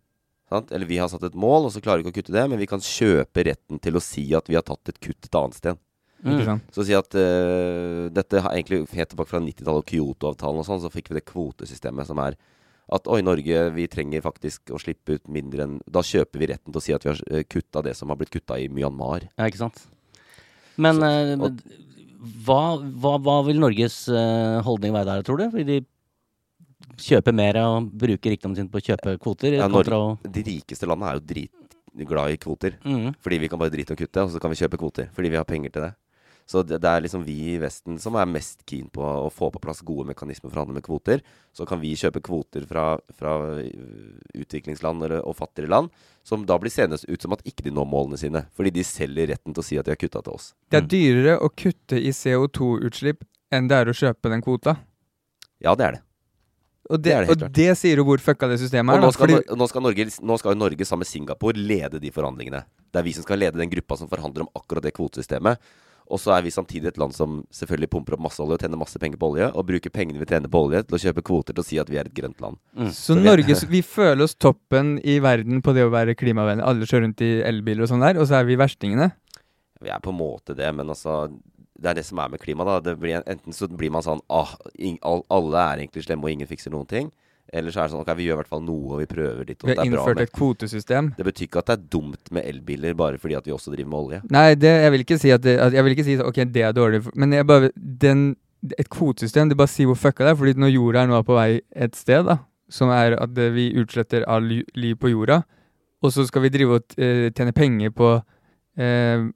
[0.50, 0.72] Sant?
[0.74, 2.44] Eller vi har satt et mål, og så klarer vi ikke å kutte det.
[2.50, 5.38] Men vi kan kjøpe retten til å si at vi har tatt et kutt et
[5.38, 5.78] annet sted.
[6.20, 6.58] Mm.
[6.74, 10.66] Så å si at uh, dette har egentlig helt tilbake fra 90-tallet og Kyoto-avtalen og
[10.66, 12.36] sånn, så fikk vi det kvotesystemet som er
[12.90, 16.74] at oi, Norge, vi trenger faktisk å slippe ut mindre enn Da kjøper vi retten
[16.74, 19.28] til å si at vi har uh, kutta det som har blitt kutta i Myanmar.
[19.38, 19.80] Ja, ikke sant.
[20.76, 21.62] Men Så- eh, og-
[22.44, 22.60] hva,
[23.00, 25.46] hva, hva vil Norges eh, holdning være der, tror du?
[25.54, 25.78] Fordi de
[27.00, 29.56] kjøpe mer og bruke rikdommen sin på å kjøpe kvoter?
[29.58, 32.78] Ja, Norge, de rikeste landene er jo dritglad i kvoter.
[32.84, 33.10] Mm.
[33.20, 35.10] Fordi vi kan bare drite og kutte, og så kan vi kjøpe kvoter.
[35.16, 35.92] Fordi vi har penger til det.
[36.50, 39.52] Så det, det er liksom vi i Vesten som er mest keen på å få
[39.54, 41.22] på plass gode mekanismer for å handle med kvoter.
[41.54, 45.92] Så kan vi kjøpe kvoter fra, fra øh, utviklingsland eller- og fattigere land,
[46.26, 48.42] som da blir seende ut som at ikke de når målene sine.
[48.58, 50.50] Fordi de selger retten til å si at de har kutta til oss.
[50.66, 53.22] Det er dyrere å kutte i CO2-utslipp
[53.54, 54.74] enn det er å kjøpe den kvota.
[55.62, 56.02] Ja, det er det.
[56.90, 59.04] Og det, Det det og det sier jo hvor fucka det systemet Og er.
[59.06, 62.10] nå skal, fordi, nå, skal Norge, nå skal jo Norge sammen med Singapore lede de
[62.10, 62.64] forhandlingene.
[62.90, 65.58] Det er vi som skal lede den gruppa som forhandler om akkurat det kvotesystemet.
[66.10, 68.76] Og så er vi samtidig et land som selvfølgelig pumper opp masse olje og tjener
[68.80, 71.54] masse penger på olje, og bruker pengene vi tjener på olje til å kjøpe kvoter
[71.54, 72.58] til å si at vi er et grønt land.
[72.90, 76.66] så vi- Norge, vi føler oss toppen i verden på det å være klimavennlig.
[76.66, 79.12] Alle kjører rundt i elbiler og sånn der, og så er vi verstingene.
[79.80, 81.30] Vi er på en måte det, men altså
[81.80, 82.76] Det er det som er med klima, da.
[82.84, 84.52] Det blir, enten så blir man sånn ah,
[85.32, 87.08] alle er egentlig slemme, og ingen fikser noen ting.
[87.52, 89.48] Eller så er det sånn ok, vi gjør i hvert fall noe, og vi prøver
[89.48, 89.64] litt.
[89.64, 91.10] Vi det har innført et kvotesystem.
[91.16, 93.90] Det betyr ikke at det er dumt med elbiler bare fordi at vi også driver
[93.90, 94.20] med olje.
[94.36, 96.38] Nei, det, jeg vil ikke si at det, at jeg vil ikke si at, ok,
[96.54, 97.72] det er dårlig, men jeg bare,
[98.04, 98.22] den,
[98.78, 100.38] et kvotesystem, det bare sier hvor fucka det er.
[100.38, 102.38] Fordi når jorda er nå på vei et sted, da,
[102.70, 105.42] som er at vi utsletter all liv på jorda,
[106.00, 108.14] og så skal vi drive og eh, tjene penger på
[108.78, 109.26] eh,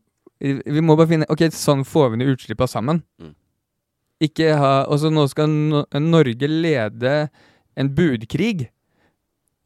[0.43, 3.03] Vi må bare finne Ok, sånn får vi ned utslippene sammen.
[3.23, 3.35] Mm.
[4.27, 7.15] Ikke ha Og så nå skal no Norge lede
[7.75, 8.69] en budkrig.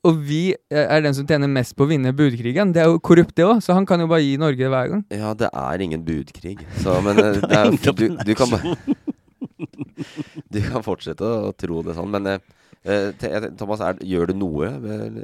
[0.07, 2.71] Og vi eh, er den som tjener mest på å vinne budkrigen.
[2.73, 4.93] Det er jo korrupt, det òg, så han kan jo bare gi Norge det hver
[4.93, 5.03] gang.
[5.13, 6.57] Ja, det er ingen budkrig.
[6.81, 8.77] Så, men eh, det er, du, du kan bare
[10.55, 12.45] Du kan fortsette å tro det sånn, men eh,
[12.87, 14.71] eh, Thomas, er, gjør du noe?
[14.81, 15.19] Vel,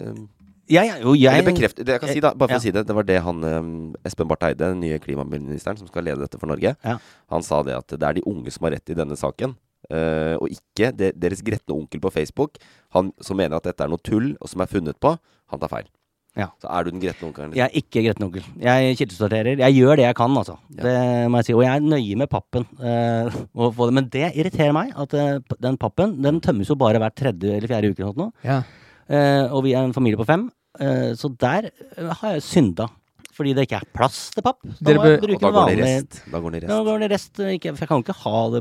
[0.70, 2.59] Jeg jo jeg, Eller bekreft, det jeg kan si da, bare for Ja.
[2.59, 5.87] å si det, det var det han eh, Espen Barth Eide, den nye klimaministeren som
[5.90, 6.98] skal lede dette for Norge, Ja.
[7.31, 9.57] han sa det at det er de unge som har rett i denne saken.
[9.92, 12.57] Uh, og ikke de, deres gretne onkel på Facebook,
[12.96, 15.11] han som mener at dette er noe tull, og som er funnet på.
[15.53, 15.90] Han tar feil.
[16.35, 16.46] Ja.
[16.59, 17.53] Så er du den gretne onkelen?
[17.55, 18.46] Jeg er ikke gretten onkel.
[18.59, 19.59] Jeg kildesorterer.
[19.61, 20.57] Jeg gjør det jeg kan, altså.
[20.72, 21.53] Det må jeg si.
[21.55, 22.64] Og jeg er nøye med pappen.
[22.81, 23.94] eh, og få det.
[24.00, 27.68] Men det irriterer meg, at eh, den pappen den tømmes jo bare hver tredje eller
[27.68, 28.00] fjerde uke.
[28.03, 28.33] eller noe nå.
[28.42, 28.62] Ja.
[29.09, 30.47] Eh, og vi er en familie på fem,
[30.81, 32.88] eh, så der eh, har jeg synda.
[33.35, 34.61] Fordi det ikke er plass til papp.
[34.62, 36.21] Da må jeg bruke Og da går det i rest.
[36.31, 36.71] Da går det i rest.
[36.71, 37.40] da går det rest.
[37.57, 38.61] Ikke, for jeg kan jo ikke ha det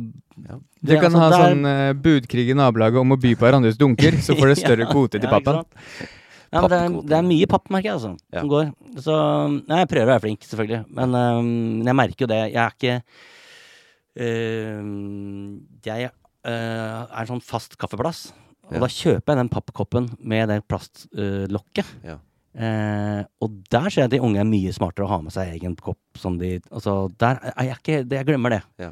[0.82, 3.78] Dere kan altså, ha der- sånn uh, budkrig i nabolaget om å by på hverandres
[3.78, 5.78] dunker, så får dere større kvote til Ja, sant?
[6.54, 8.42] Ja, men det, er, det er mye papp, merker jeg, altså, Ja.
[8.42, 8.74] som går.
[9.06, 9.14] Så
[9.70, 10.82] Nei, jeg prøver å være flink, selvfølgelig.
[10.98, 11.54] Men um,
[11.86, 12.42] jeg merker jo det.
[12.54, 12.98] Jeg er ikke
[14.26, 14.82] uh,
[15.86, 18.32] Jeg uh, er en sånn fast kaffeplass.
[18.74, 18.80] Og Ja.
[18.80, 21.86] da kjøper jeg den pappkoppen med det plastlokket.
[22.04, 22.18] Ja.
[22.54, 25.56] Eh, og der ser jeg at de unge er mye smartere å ha med seg
[25.56, 25.98] egen kopp.
[26.22, 28.62] Som de, altså, der er jeg ikke det, Jeg glemmer det.
[28.80, 28.92] Ja.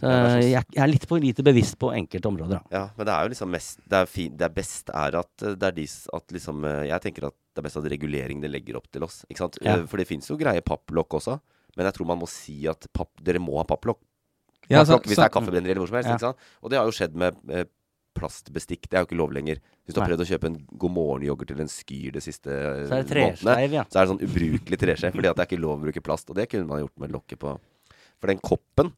[0.00, 2.60] Så, sånn- jeg, jeg er litt for lite bevisst på enkelte områder.
[2.60, 2.60] Da.
[2.72, 5.42] Ja, men det er jo liksom mest Det er, fin, det er best er at
[5.44, 8.48] eh, det er de at liksom eh, Jeg tenker at det er best at reguleringene
[8.50, 9.24] legger opp til oss.
[9.28, 9.58] Ikke sant?
[9.60, 9.76] Ja.
[9.76, 11.40] Eh, For det fins jo greie papplokk også.
[11.76, 13.98] Men jeg tror man må si at papp, dere må ha papplokk.
[14.70, 16.08] Ja, så- hvis det er kaffebrenneri eller hvor som helst.
[16.08, 16.14] Ja.
[16.16, 16.36] Ikke sant?
[16.62, 17.64] Og det har jo skjedd med eh,
[18.20, 18.86] plastbestikk.
[18.88, 19.58] Det er jo ikke lov lenger.
[19.84, 22.86] Hvis du har prøvd å kjøpe en God morgen-yoghurt til en Skyr de siste eh,
[22.86, 23.84] Så er det månedene, ja.
[23.90, 25.12] så er det sånn ubrukelig treskje.
[25.16, 26.30] fordi at det er ikke lov å bruke plast.
[26.30, 27.56] Og det kunne man gjort med lokket på.
[28.20, 28.92] For den koppen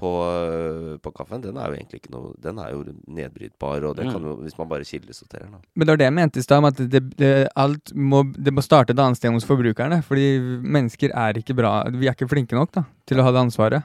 [0.00, 3.96] på, øh, på kaffen, den er jo egentlig ikke noe Den er jo nedbrytbar, og
[3.98, 4.12] det Mm.
[4.14, 5.60] kan jo Hvis man bare kildesorterer, den.
[5.76, 8.62] Men det var det jeg mente i stad, at det, det, alt må, det må
[8.64, 10.02] starte et annet sted hos forbrukerne.
[10.02, 13.40] Fordi mennesker er ikke bra Vi er ikke flinke nok da, til å ha det
[13.44, 13.84] ansvaret.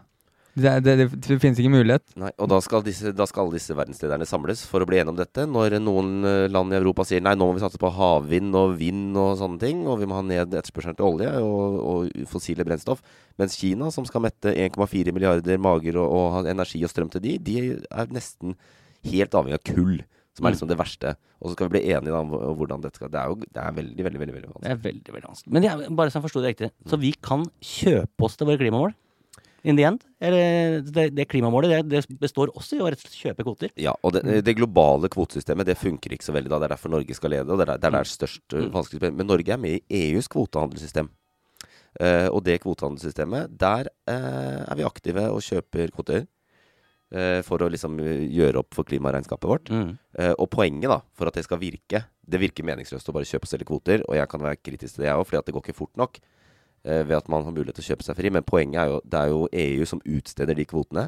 [0.55, 2.03] Det, er- det, det, det finnes ikke mulighet.
[2.15, 5.11] Nei, og da skal, disse, da skal alle disse verdenslederne samles for å bli enige
[5.11, 5.43] om dette.
[5.51, 8.77] Når noen øh, land i Europa sier nei, nå må vi satse på havvind og
[8.79, 12.63] vind og sånne ting, og vi må ha ned etterspørselen til olje og, og fossile
[12.67, 13.03] brennstoff.
[13.41, 17.25] Mens Kina, som skal mette 1,4 milliarder mager og, og ha energi og strøm til
[17.27, 18.55] de, de er nesten
[19.11, 19.97] helt avhengig av kull.
[20.35, 20.47] Som Mm.
[20.49, 21.11] er liksom det verste.
[21.39, 23.71] Og så skal vi bli enige om hvordan dette skal Det er jo det er
[23.77, 25.53] veldig, veldig veldig, veldig Det er veldig, veldig vanskelig.
[25.55, 26.69] Men jeg, bare så jeg forsto det riktig.
[26.91, 28.91] Så vi kan kjøpe oss til våre klimamål?
[29.65, 30.03] In the end?
[30.21, 33.71] Det, det klimamålet det, det består også i å rett og slett kjøpe kvoter?
[33.81, 36.59] Ja, og det, det globale kvotesystemet det funker ikke så veldig da.
[36.61, 38.69] Det er derfor Norge skal lede, og det er der det er størst Mm.
[38.75, 39.09] vanskelig.
[39.09, 41.09] Men Norge er med i EUs kvotehandelssystem.
[41.95, 46.25] Uh, og det kvotehandelssystemet, der uh, er vi aktive og kjøper kvoter.
[47.15, 49.69] Uh, for å liksom gjøre opp for klimaregnskapet vårt.
[49.71, 49.93] Mm.
[50.41, 53.51] Og poenget, da, for at det skal virke Det virker meningsløst å bare kjøpe og
[53.51, 55.63] selge kvoter, og jeg kan være kritisk til det, jeg òg, fordi at det går
[55.63, 56.17] ikke fort nok
[56.85, 58.31] ved at man har mulighet til å kjøpe seg fri.
[58.33, 61.07] Men poenget er jo det er jo EU som utsteder de kvotene,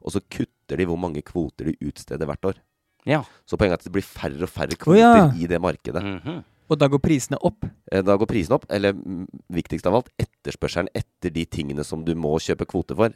[0.00, 2.60] og så kutter de hvor mange kvoter de utsteder hvert år.
[3.08, 3.22] Ja.
[3.48, 5.26] Så poenget er at det blir færre og færre kvoter kvoter ja.
[5.36, 6.04] i det markedet.
[6.04, 6.44] Mhm.
[6.68, 7.64] Og da går prisene opp.
[7.90, 9.24] Eh, Da går prisene opp, eller mm,
[9.56, 13.14] viktigst av alt, etterspørselen etter de tingene som du må kjøpe kvote for.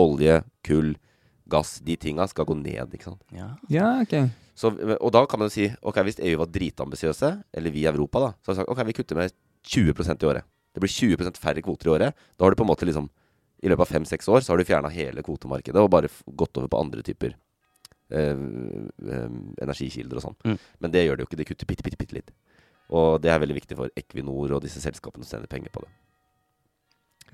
[0.00, 0.94] Olje, kull,
[1.52, 1.80] gass.
[1.84, 3.20] De tinga skal gå ned, ikke sant.
[3.34, 3.50] Ja.
[3.68, 4.30] Ja, ok.
[4.56, 7.90] Så, og da kan man jo si ok, hvis EU var dritambisiøse, eller vi i
[7.90, 9.36] Europa, da, så har vi sagt ok, vi kutter med
[9.68, 10.48] 20% i året.
[10.74, 12.26] Det blir 20 færre kvoter i året.
[12.36, 13.08] Da har du på en måte liksom
[13.58, 16.68] I løpet av fem-seks år så har du fjerna hele kvotemarkedet og bare gått over
[16.70, 17.32] på andre typer
[18.14, 19.32] eh, eh,
[19.64, 20.36] energikilder og sånn.
[20.46, 20.58] Mm.
[20.78, 21.38] Men det gjør det jo ikke.
[21.40, 22.30] Det kutter bitte, bitte, bitte litt.
[22.94, 25.90] Og det er veldig viktig for Equinor og disse selskapene som sender penger på det.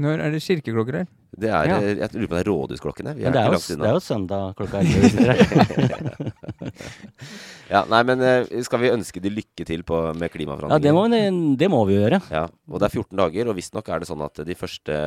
[0.02, 1.10] Når er det kirkeklokker her?
[1.38, 1.76] Det er, ja.
[1.78, 3.14] Eh, jeg lurer på om det er rådhusklokkene.
[3.18, 6.32] det er, jo, det er jo søndag klokka 11.
[7.74, 10.84] Ja, nei, men eh, skal vi ønske de lykke til på, med Ja, klimaforhandlinger?
[10.84, 12.20] det må, vi- det må vi gjøre.
[12.30, 14.98] Ja, og det er 14 dager, og visstnok er det sånn at de første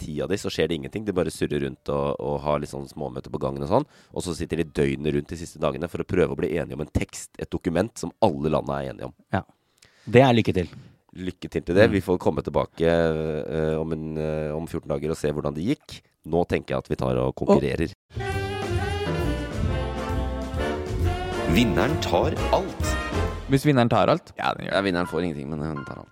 [0.00, 1.04] ti av de så skjer det ingenting.
[1.04, 3.86] De bare surrer rundt og, og har litt sånn småmøter på gangen og sånn.
[4.16, 6.78] Og så sitter de døgnet rundt de siste dagene for å prøve å bli enige
[6.80, 9.14] om en tekst, et dokument, som alle landene er enige om.
[9.36, 9.44] Ja,
[10.08, 10.68] Det er lykke til.
[11.14, 11.84] Lykke til til det.
[11.90, 11.92] Mm.
[11.94, 15.68] Vi får komme tilbake uh, om, en, uh, om 14 dager og se hvordan det
[15.68, 16.00] gikk.
[16.26, 17.92] Nå tenker jeg at vi tar og konkurrerer.
[21.54, 22.86] Vinneren tar alt.
[23.46, 24.32] Hvis vinneren tar alt?
[24.34, 24.74] Ja, den gjør det.
[24.74, 26.10] Ja, vinneren får ingenting, men han tar alt.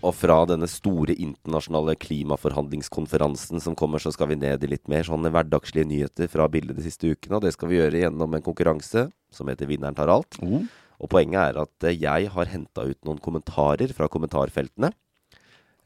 [0.00, 5.04] Og fra denne store internasjonale klimaforhandlingskonferansen som kommer, så skal vi ned i litt mer
[5.04, 7.36] sånne hverdagslige nyheter fra bildet de siste ukene.
[7.36, 10.40] Og det skal vi gjøre gjennom en konkurranse som heter Vinneren tar alt.
[10.40, 14.96] Og poenget er at jeg har henta ut noen kommentarer fra kommentarfeltene.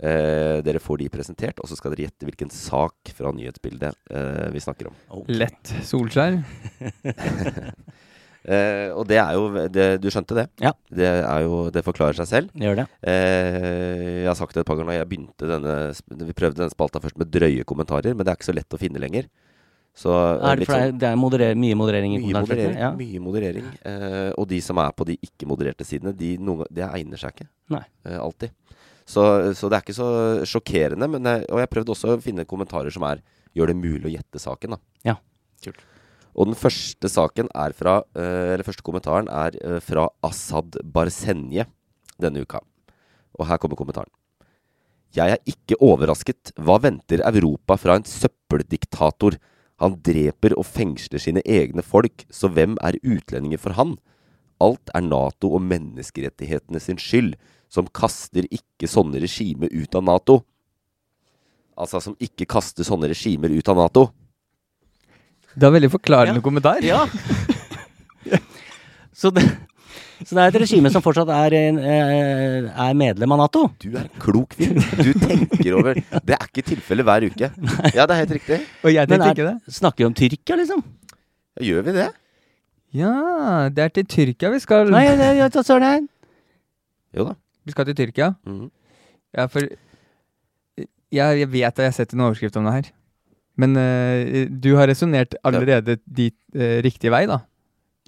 [0.01, 4.47] Eh, dere får de presentert, og så skal dere gjette hvilken sak fra nyhetsbildet eh,
[4.55, 4.95] vi snakker om.
[5.21, 5.37] Okay.
[5.43, 6.41] Lett Solskjær.
[8.41, 10.47] Eh, og det er jo det, Du skjønte det?
[10.65, 10.71] Ja.
[10.89, 12.55] Det, er jo, det forklarer seg selv.
[12.57, 12.87] Gjør det.
[13.05, 14.95] Eh, jeg har sagt det et par ganger.
[14.97, 15.75] Jeg begynte denne,
[16.25, 18.81] Vi prøvde denne spalta først med drøye kommentarer, men det er ikke så lett å
[18.81, 19.29] finne lenger.
[19.93, 22.81] Så eh, Er det, litt for sånn- det, er moderer, mye moderering i mye moderering.
[22.81, 22.91] Ja.
[22.97, 23.69] Mye moderering.
[23.93, 27.49] Eh, og de som er på de ikke-modererte sidene, de, noen, det egner seg ikke.
[27.77, 27.85] Nei.
[28.09, 28.57] Eh, alltid.
[29.11, 29.25] Så,
[29.59, 30.11] så det er ikke så
[30.47, 31.09] sjokkerende.
[31.11, 33.23] Men jeg, og jeg prøvde også å finne kommentarer som er
[33.57, 34.77] gjør det mulig å gjette saken.
[34.77, 34.81] da.
[35.11, 35.17] Ja.
[35.65, 35.83] Kult.
[36.39, 41.67] Og den første saken er fra eh, Eller første kommentaren er eh, fra Assad Barsenje
[42.23, 42.63] denne uka.
[43.39, 44.11] Og her kommer kommentaren.
[45.17, 46.53] Jeg er ikke overrasket.
[46.61, 49.41] Hva venter Europa fra en søppeldiktator?
[49.83, 53.97] Han dreper og fengsler sine egne folk, så hvem er utlendinger for han?
[54.61, 57.33] Alt er Nato og menneskerettighetene sin skyld,
[57.71, 60.41] som kaster ikke sånne regimer ut av Nato.
[61.81, 64.09] Altså som ikke kaster sånne regimer ut av Nato.
[65.55, 66.45] Det er veldig forklarende Ja.
[66.45, 66.83] kommentar.
[66.85, 67.05] Ja.
[69.13, 69.43] så, det,
[70.23, 73.65] så det er et regime som fortsatt er, eh, er medlem av Nato?
[73.83, 74.75] Du er klok fyr.
[75.01, 77.51] Du tenker over Det er ikke tilfellet hver uke.
[77.97, 78.61] Ja, det er helt riktig.
[78.85, 79.75] Og jeg Men tenkte er, ikke det.
[79.81, 80.83] snakker vi om Tyrkia, liksom?
[81.59, 82.09] Ja, gjør vi det?
[83.01, 83.15] Ja,
[83.71, 84.91] det er til Tyrkia vi skal.
[84.91, 86.09] Nei, det, det, det, søren.
[87.15, 87.35] Jo da.
[87.67, 88.33] Vi skal til Tyrkia.
[88.49, 88.69] Mm.
[89.37, 89.67] Ja, for
[91.11, 92.91] jeg, jeg vet at jeg har sett en overskrift om det her.
[93.61, 97.43] Men uh, du har resonnert allerede dit uh, riktig vei, da.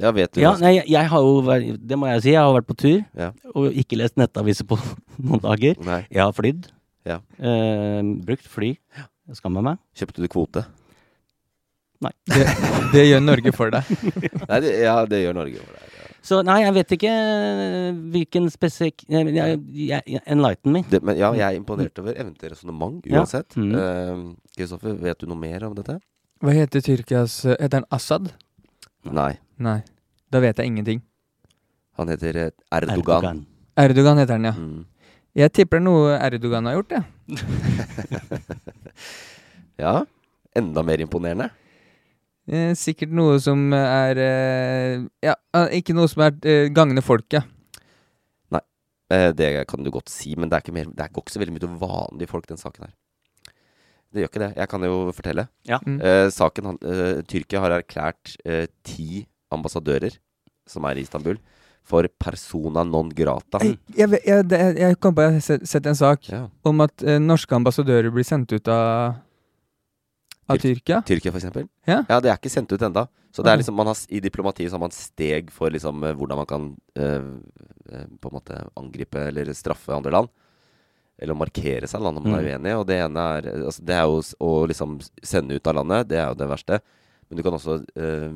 [0.01, 2.41] Ja, vet du Ja, nei, jeg, jeg har jo vært, det må jeg si, jeg
[2.41, 3.29] har vært på tur Ja.
[3.53, 4.79] og ikke lest nettaviser på
[5.27, 5.77] noen dager.
[5.85, 6.03] Nei.
[6.09, 6.71] Jeg har flydd.
[7.09, 7.19] Ja.
[7.37, 8.77] Uh, brukt fly.
[9.29, 9.83] Jeg skammer meg.
[9.99, 10.65] Kjøpte du kvote?
[12.03, 12.47] Det,
[12.91, 13.87] det gjør Norge for deg.
[14.51, 15.92] Nei, det, ja, det gjør Norge for deg.
[16.23, 16.29] Ja.
[16.29, 18.45] Så nei, jeg vet ikke eh, hvilken
[20.07, 20.83] jeg- Enlighten me.
[20.89, 23.19] Det, men ja, jeg er imponert over evnen til resonnement Ja.
[23.21, 23.57] uansett.
[23.57, 23.75] Mm.
[23.75, 25.99] uh, Kristoffer, vet du noe mer om dette?
[26.43, 28.33] Hva heter Tyrkias eh, Heter han Assad?
[29.05, 29.39] Nei.
[29.59, 29.83] Nei.
[30.31, 31.03] Da vet jeg ingenting.
[31.99, 33.03] Han heter Erdogan.
[33.03, 33.47] Erdogan.
[33.77, 34.53] Erdogan heter han, ja.
[34.53, 34.85] Mm.
[35.35, 37.05] Jeg tipper det er noe Erdogan har gjort, jeg.
[39.83, 40.05] Ja.
[40.55, 41.49] Enda mer imponerende.
[42.51, 47.47] Eh, sikkert noe som er eh, Ja, eh, ikke noe som er eh, gagner folket.
[48.51, 48.63] Nei,
[49.37, 51.55] det kan du godt si, men det, er ikke mer, det går ikke så veldig
[51.55, 52.93] mye til vanlige folk, den saken her.
[54.13, 54.51] Det gjør ikke det.
[54.59, 55.47] Jeg kan jo fortelle.
[55.69, 55.79] Ja.
[55.87, 55.99] Mm.
[56.05, 60.19] Eh, saken, han- eh, Tyrkia har erklært eh, ti ambassadører
[60.69, 61.39] som er i Istanbul,
[61.85, 63.59] for persona non grata.
[63.65, 66.45] Jeg, jeg, jeg, jeg kan bare at jeg har sett, sett en sak Ja.
[66.65, 69.17] om at eh, norske ambassadører blir sendt ut av,
[70.49, 71.03] av Tyrkia.
[71.07, 71.69] Tyrkia, for eksempel.
[71.87, 72.03] Ja.
[72.09, 73.07] det er ikke sendt ut enda.
[73.33, 76.13] Så det er liksom, man har, I diplomatiet så har man steg for liksom, eh,
[76.19, 77.29] hvordan man kan øh,
[78.21, 80.29] på en måte angripe eller straffe andre land.
[81.23, 82.63] Eller markere seg land om man er Mm.
[82.65, 82.75] uenig.
[82.81, 86.09] Og det ene er altså, Det er jo å liksom sende ut av landet.
[86.09, 86.81] Det er jo det verste.
[87.31, 88.33] Men du kan også eh,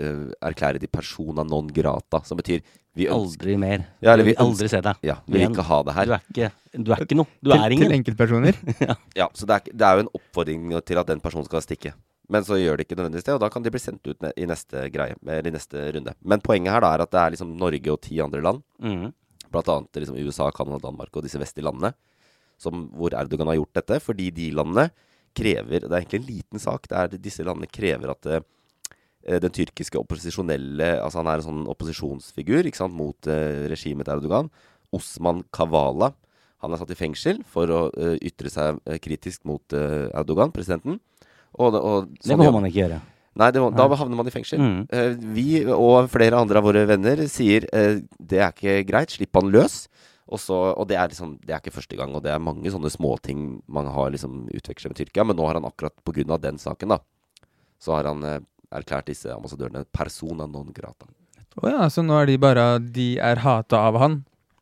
[0.00, 2.60] erklære de persona non grata, som betyr
[2.98, 3.84] vi ønsker Aldri mer.
[4.02, 4.44] Ja, eller Vi ønsker...
[4.44, 5.02] vil aldri se deg.
[5.06, 6.06] Ja, vi vil ikke ha det her.
[6.08, 7.30] Du er ikke, du er ikke noe.
[7.38, 8.60] Du til, er til enkeltpersoner.
[9.20, 11.94] Ja, så det er, det er jo en oppfordring til at den personen skal stikke.
[12.30, 14.46] Men så gjør det ikke nødvendigvis det, og da kan de bli sendt ut i
[14.46, 16.14] neste greie, eller i neste runde.
[16.22, 19.08] Men poenget her da er at det er liksom Norge og ti andre land, mm.
[19.50, 21.90] blant annet liksom USA, Canada, Danmark og disse vestlige landene,
[22.60, 24.90] som, hvor Erdogan har gjort dette, fordi de landene
[25.34, 26.88] krever Det er egentlig en liten sak.
[26.90, 28.42] Det er Disse landene krever at eh,
[29.20, 34.14] den tyrkiske opposisjonelle Altså han er en sånn opposisjonsfigur ikke sant, mot uh, regimet til
[34.16, 34.48] Erdogan.
[34.96, 36.14] Osman Kavala.
[36.64, 40.52] Han er satt i fengsel for å uh, ytre seg eh, kritisk mot uh, Erdogan,
[40.52, 40.98] presidenten.
[41.58, 43.00] Og, og, Det må man ikke gjøre.
[43.38, 44.60] Nei, det må, da havner man i fengsel.
[44.60, 44.78] Mm.
[44.90, 49.38] Eh, vi og flere andre av våre venner sier eh, det er ikke greit, slipp
[49.38, 49.84] han løs.
[50.30, 52.70] Og, så, og det, er liksom, det er ikke første gang, og det er mange
[52.70, 55.26] sånne småting man har liksom utvekslet med Tyrkia.
[55.26, 56.38] Men nå har han akkurat pga.
[56.38, 57.00] den saken, da,
[57.82, 61.08] så har han eh, erklært disse ambassadørene persona non grata.
[61.60, 64.20] Å ja, så nå er de bare De er hata av han,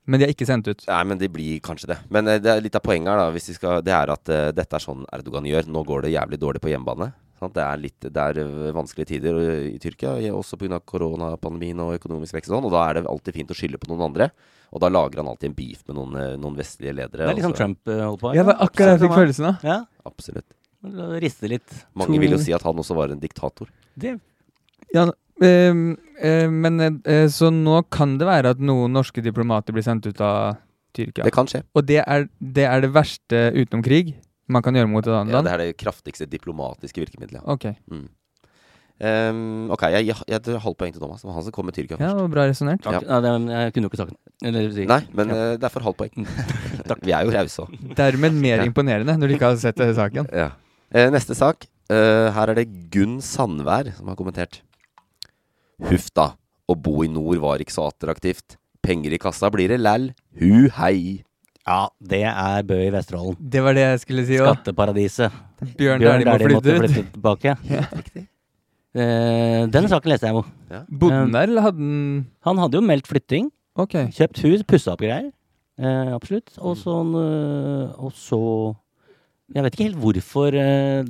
[0.09, 0.85] men de er ikke sendt ut.
[0.89, 1.99] Nei, men de blir kanskje det.
[2.13, 4.31] Men eh, det er litt av poenget her, da, hvis vi skal, det er at
[4.33, 5.69] uh, dette er sånn Erdogan gjør.
[5.69, 7.11] Nå går det jævlig dårlig på hjemmebane.
[7.39, 7.55] Sant?
[7.55, 9.37] Det er litt Det er eh, vanskelige tider
[9.69, 10.81] i Tyrkia, også pga.
[10.81, 12.71] koronapandemien og økonomisk vekst og sånn.
[12.71, 14.31] Og da er det alltid fint å skylde på noen andre.
[14.73, 17.29] Og da lager han alltid en beef med noen, noen vestlige ledere.
[17.29, 18.33] Det er litt sånn Trump holder på.
[18.33, 19.69] Ja, det var akkurat det jeg fikk følelsen av.
[19.69, 20.49] Ja, Absolutt.
[21.21, 21.69] Riste litt.
[21.99, 23.69] Mange vil jo si at han også var en diktator.
[23.99, 24.15] Det,
[24.95, 25.05] Ja,
[25.45, 30.07] ehm, eh, men eh, så nå kan det være at noen norske diplomater blir sendt
[30.09, 30.57] ut av
[30.97, 31.25] Tyrkia.
[31.29, 31.63] Det kan skje.
[31.77, 34.15] Og det er, det er det verste utenom krig
[34.49, 35.47] man kan gjøre mot et annet Ja, land?
[35.47, 37.43] det er det kraftigste diplomatiske virkemidlet.
[37.45, 37.67] Ok.
[37.93, 38.07] Mm.
[39.01, 41.21] Ehm, ok, jeg jeg gir halvt poeng til Thomas.
[41.23, 42.17] Det var han som kom med Tyrkia Ja, først.
[42.17, 42.81] det var bra resonnert.
[42.83, 43.03] takk.
[43.07, 43.21] Ja.
[43.21, 44.49] det, jeg kunne jo ikke sagt det.
[44.49, 44.87] Eller si.
[44.87, 45.35] Nei, men Ja.
[45.53, 46.27] eh, derfor halvt poeng.
[47.05, 47.95] Vi er jo rause òg.
[47.95, 48.65] Dermed mer Ja.
[48.65, 50.27] imponerende, når du ikke har sett eh, saken.
[50.33, 50.51] Ja.
[50.91, 51.67] Eh, neste sak.
[51.89, 54.61] Eh, her er det Gunn Sandvær som har kommentert.
[55.89, 56.33] Huff da,
[56.69, 58.59] å bo i nord var ikke så attraktivt.
[58.85, 60.11] Penger i kassa blir det læll.
[60.41, 61.23] Hu hei.
[61.69, 63.37] Ja, det er Bø i Vesterålen.
[63.39, 64.55] Det var det jeg skulle si òg.
[64.57, 65.35] Skatteparadiset.
[65.77, 67.15] Bjørn Dæhlie må de måtte flytte ut.
[67.19, 67.57] tilbake.
[68.99, 70.41] Uh, den saken leste jeg jo.
[70.89, 73.51] Bodde han Eh, der, eller hadde han Han hadde jo meldt flytting.
[73.77, 73.93] Ok.
[74.17, 75.29] Kjøpt hus, pussa opp greier.
[75.79, 76.49] Uh, absolutt.
[76.59, 78.41] Og så, uh, Og så
[79.55, 81.09] Jeg vet ikke helt hvorfor eh,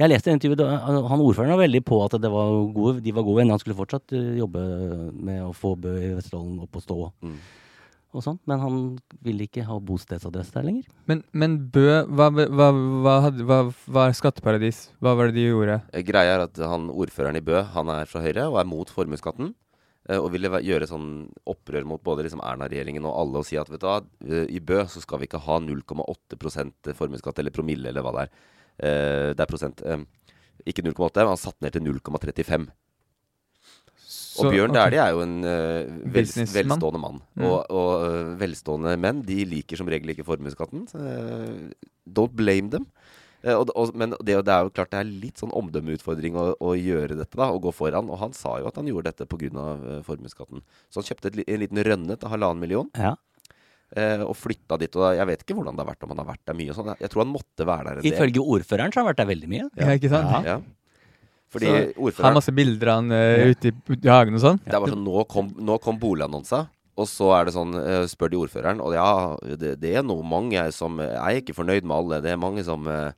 [0.00, 3.26] Jeg leste en intervju Han ordføreren var veldig på at det var gode, de var
[3.26, 3.54] gode venner.
[3.54, 4.64] Han skulle fortsatt eh, jobbe
[5.14, 6.98] med å få Bø i Vesterålen opp og stå.
[7.22, 7.38] Mm.
[8.16, 8.76] Og sånt, Men han
[9.22, 10.88] ville ikke ha bostedsadresse der lenger.
[11.10, 14.86] Men, men Bø, hva, hva, hva, hadde, hva er skatteparadis?
[15.04, 15.78] Hva var det de gjorde?
[15.92, 18.90] Eh, Greia er at han ordføreren i Bø Han er fra Høyre og er mot
[18.90, 19.52] formuesskatten.
[20.08, 21.08] Eh, Og ville gjøre sånn
[21.46, 24.60] opprør mot både liksom Erna-regjeringen og alle og si at vet du hva, eh, i
[24.60, 28.34] Bø så skal vi ikke ha 0,8 formuesskatt eller promille eller hva det er.
[28.78, 29.82] Eh, Det er prosent.
[30.66, 32.70] Ikke 0,8, men han satt ned til 0,35.
[34.36, 34.82] Og Bjørn okay.
[34.82, 37.20] Dæhlie er jo en uh, vel, velstående mann.
[37.38, 37.46] Mm.
[37.48, 40.84] Og, og uh, velstående menn de liker som regel ikke formuesskatten.
[41.00, 42.86] eh, don't blame them.
[43.46, 46.48] Eh, og, og, men det, det er jo klart det er litt sånn omdømmeutfordring å,
[46.58, 48.10] å gjøre dette, da, å gå foran.
[48.10, 49.46] Og han sa jo at han gjorde dette pga.
[49.46, 50.64] Uh, formuesskatten.
[50.90, 52.88] Så han kjøpte et, en liten rønne til halvannen million.
[52.98, 53.14] Ja.
[53.94, 54.96] eh, og flytta dit.
[54.98, 56.78] Og jeg vet ikke hvordan det har vært, om han har vært der mye og
[56.80, 56.94] sånn.
[56.98, 58.16] Jeg tror han måtte være der en del.
[58.16, 59.68] Ifølge ordføreren så har han vært der veldig mye.
[59.78, 60.32] Ja, ikke sant?
[60.32, 60.56] Ja.
[60.56, 60.62] Ja.
[61.54, 61.68] Fordi
[62.10, 64.58] Så, Har masse bilder av han uh, ute i, ute i hagen og sånn?
[64.64, 66.64] Det er bare sånn, Nå kom, nå kom boligannonsa,
[66.98, 69.06] og så er det sånn uh, Spør de ordføreren, og ja,
[69.54, 72.18] det, det er noe mange som Jeg er ikke fornøyd med alle.
[72.24, 73.14] Det er mange som, eh,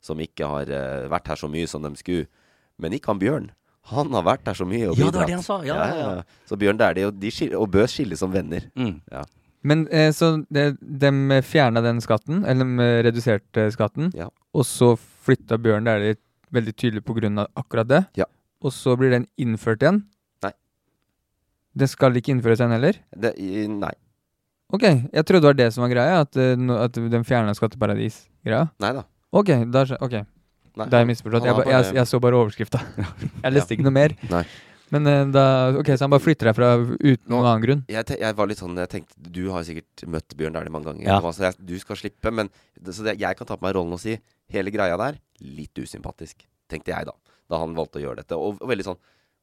[0.00, 2.26] som ikke har eh, vært her så mye som de skulle.
[2.80, 3.50] Men ikke han Bjørn.
[3.90, 5.58] Han har vært her så mye og Ja, det var det han sa.
[5.66, 6.22] Ja, ja, ja.
[6.48, 8.66] Så Bjørn Dæhlie og, de og Bø skilles som venner.
[8.76, 9.00] Mm.
[9.12, 9.24] Ja.
[9.62, 14.28] Men eh, så de, de fjerna den skatten, eller de reduserte skatten, Ja.
[14.56, 14.94] og så
[15.26, 16.16] flytta Bjørn Dæhlie
[16.52, 18.04] veldig tydelig på grunn av akkurat det.
[18.16, 18.24] Ja.
[18.64, 20.02] Og så blir den innført igjen.
[20.44, 20.52] Nei.
[21.76, 22.96] Den skal ikke innføres igjen heller?
[23.16, 23.92] Det, i- nei.
[24.72, 28.68] Ok, jeg trodde det var det som var greia, at, eh, at den fjerna skatteparadis-greia.
[28.80, 29.04] Nei da.
[29.36, 30.16] Ok, da skjø- ok.
[30.80, 31.46] Nei, Da har jeg misforstått.
[31.48, 32.80] Jeg, jeg, jeg så bare overskrifta.
[33.44, 34.14] Jeg leste ikke noe mer.
[34.30, 34.44] Nei.
[34.90, 35.42] Men eh, da
[35.78, 37.82] Ok, så han bare flytter deg fra uten noen annen grunn?
[37.90, 40.88] Jeg, te jeg var litt sånn Jeg tenkte Du har sikkert møtt Bjørn Dæhlie mange
[40.90, 41.04] ganger.
[41.06, 41.18] Ja.
[41.22, 42.32] Var jeg, du skal slippe.
[42.34, 42.50] Men
[42.90, 44.16] Så det, jeg kan ta på meg rollen og si
[44.50, 46.42] hele greia der litt usympatisk.
[46.70, 47.14] Tenkte jeg, da.
[47.50, 48.38] Da han valgte å gjøre dette.
[48.38, 48.98] Og, og veldig sånn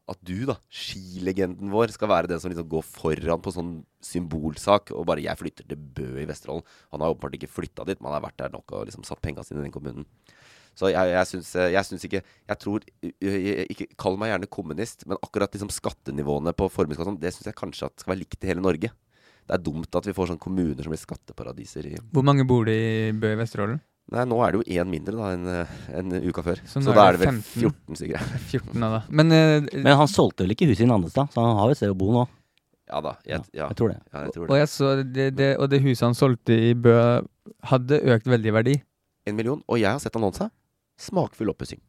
[0.07, 3.71] at du, da, skilegenden vår, skal være den som liksom går foran på sånn
[4.03, 4.93] symbolsak.
[4.95, 6.63] Og bare 'jeg flytter til Bø i Vesterålen'.
[6.91, 9.21] Han har åpenbart ikke flytta dit, men han har vært der nok og liksom satt
[9.21, 10.05] penga sine i den kommunen.
[10.77, 15.07] Så jeg, jeg, syns, jeg syns ikke Jeg tror jeg, ikke, Kall meg gjerne kommunist,
[15.07, 18.51] men akkurat liksom skattenivåene på formuesskatt sånn, det syns jeg kanskje skal være likt i
[18.51, 18.91] hele Norge.
[19.47, 22.67] Det er dumt at vi får sånne kommuner som blir skatteparadiser i Hvor mange bor
[22.67, 23.81] det i Bø i Vesterålen?
[24.07, 25.47] Nei, nå er det jo én mindre da enn
[25.99, 26.61] en uka før.
[26.63, 27.67] Så Så, er da er det vel 15.
[27.67, 28.27] 14 stykker.
[28.53, 29.01] 14 av det.
[29.19, 31.81] Men, uh, Men han solgte vel ikke huset i Nannestad, så han har jo et
[31.81, 32.23] sted å bo nå.
[32.87, 33.17] Ja da.
[33.27, 33.65] Jeg, ja.
[33.67, 33.97] Jeg tror det.
[34.13, 34.59] Ja, jeg tror og, det.
[34.61, 36.93] jeg så det, det, og det huset han solgte i Bø,
[37.67, 38.75] hadde økt veldig i verdi.
[39.27, 39.59] En million.
[39.67, 40.47] Og jeg har sett annonsa.
[40.97, 41.81] Smakfull oppussing.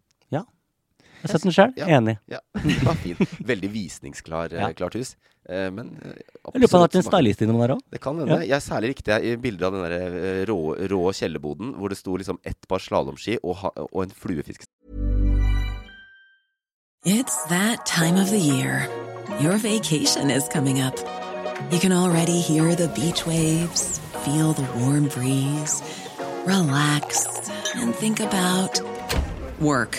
[1.18, 1.72] Jeg har sett den sjøl.
[1.80, 1.86] Ja.
[1.98, 2.18] Enig.
[2.30, 3.18] Ja, det var fin.
[3.52, 4.88] Veldig visningsklar eh, Ja.
[4.94, 5.16] hus.
[5.48, 6.18] Eh, men eh,
[6.52, 7.80] Jeg lurer på om han har hatt en stylist innom der òg.
[7.90, 8.40] Det kan hende.
[8.46, 10.58] Jeg særlig likte jeg i bilder av den der eh, rå,
[10.92, 14.66] rå kjellerboden hvor det sto liksom ett par slalåmski og, og en fluefisk
[17.06, 18.86] It's that time of the year.
[19.40, 20.98] Your vacation is coming up.
[21.70, 25.80] You can already hear the beach waves, feel the warm breeze,
[26.44, 27.24] relax,
[27.76, 28.80] and think about
[29.60, 29.98] work.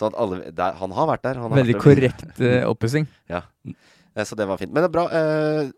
[0.00, 1.36] Så at alle der, Han har vært der.
[1.42, 2.08] Han har Veldig vært der.
[2.16, 3.04] korrekt uh, oppussing.
[3.28, 3.42] Ja.
[3.68, 4.72] Eh, Så det var fint.
[4.72, 5.04] Men det er bra.
[5.12, 5.70] Eh,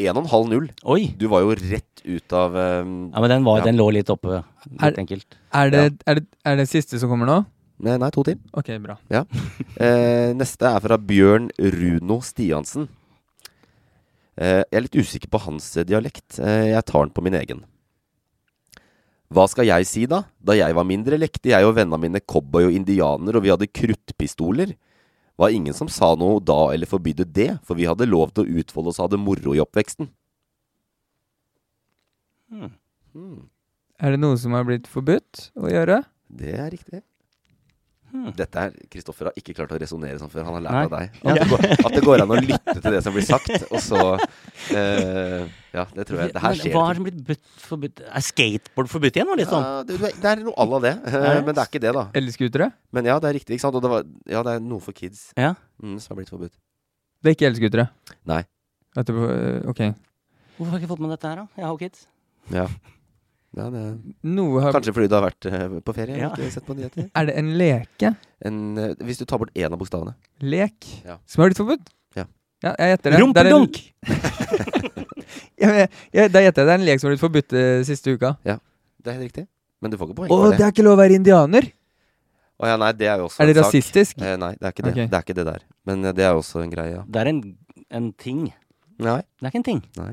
[0.00, 0.66] 1,5-0.
[0.90, 1.00] Oi!
[1.20, 3.66] Du var jo rett ut av um, Ja, men den, var, ja.
[3.68, 4.40] den lå litt oppe.
[4.42, 5.36] Er- Litt enkelt.
[5.54, 7.38] Er det, er, det, er det siste som kommer nå?
[7.84, 8.38] Nei, nei, to til.
[8.56, 8.96] Ok, bra.
[9.12, 9.22] Ja.
[9.80, 12.88] Eh, neste er fra Bjørn Runo Stiansen.
[14.40, 16.38] Eh, jeg er litt usikker på hans dialekt.
[16.40, 17.62] Eh, jeg tar den på min egen.
[19.30, 20.24] Hva skal jeg si, da?
[20.42, 23.70] Da jeg var mindre, lekte jeg og vennene mine cowboy og indianer, og vi hadde
[23.70, 24.74] kruttpistoler.
[25.38, 28.60] Var ingen som sa noe da eller forbydde det, for vi hadde lov til å
[28.60, 30.10] utfolde oss og ha det moro i oppveksten.
[32.50, 32.74] Hmm.
[34.02, 36.02] Er det noe som har blitt forbudt å gjøre?
[36.26, 37.04] Det er riktig.
[38.36, 40.44] Dette her, Kristoffer har ikke klart å resonnere sånn før.
[40.48, 40.84] Han har lært Nei.
[40.84, 41.20] av deg.
[41.22, 43.80] At det, går, at det går an å lytte til det som blir sagt, og
[43.84, 46.32] så uh, Ja, det tror jeg.
[46.34, 46.74] Det her Men skjer.
[46.74, 48.02] Hva har som blitt butt, forbudt?
[48.10, 49.62] Er skateboard forbudt igjen liksom?
[49.66, 52.04] Ja, det, det er noe à la det, Er men det er ikke det, da.
[52.20, 52.70] Elskutere?
[52.96, 53.54] Men ja, det er riktig.
[53.58, 53.78] ikke sant?
[53.78, 55.52] Og det, var, ja, det er noe for kids Ja.
[55.82, 56.54] mm, som har blitt forbudt.
[57.22, 57.88] Det er ikke elskutere?
[58.30, 58.42] Nei.
[58.98, 59.82] Det, var- eh, ok.
[60.56, 61.46] Hvorfor har jeg ikke fått med dette her, da?
[61.60, 62.06] Jeg har jo kids.
[62.50, 62.66] Ja.
[63.58, 63.80] Ja, det
[64.30, 66.28] Noe har Kanskje fordi du har vært eh, på ferie Ja.
[66.30, 67.08] og ikke sett på nyheter?
[67.18, 68.12] Er det en leke?
[68.46, 70.14] En, eh, hvis du tar bort én av bokstavene.
[70.42, 70.86] Lek?
[71.06, 71.16] Ja.
[71.26, 71.90] Som har blitt forbudt?
[72.18, 72.28] Ja.
[72.62, 73.16] Ja, jeg gjetter det.
[73.16, 73.80] Det Rumpedunk!
[75.60, 78.30] Da gjetter jeg det er en lek som har blitt forbudt uh, siste uka.
[78.48, 78.56] Ja,
[79.02, 79.44] det er helt riktig.
[79.80, 80.64] Men du får ikke poeng Å, for det det.
[80.66, 81.68] er ikke lov å være indianer!
[82.60, 83.68] Å ja, nei, det er jo også Er det en sak.
[83.68, 84.18] rasistisk?
[84.24, 84.92] Eh, nei, det er ikke det.
[84.94, 85.06] Okay.
[85.12, 85.62] Det er ikke det der.
[85.88, 87.04] Men det er også en greie, ja.
[87.08, 87.38] Det er en,
[88.00, 88.42] en ting.
[89.00, 89.20] Nei.
[89.40, 89.80] Det er ikke en ting.
[90.00, 90.10] Nei.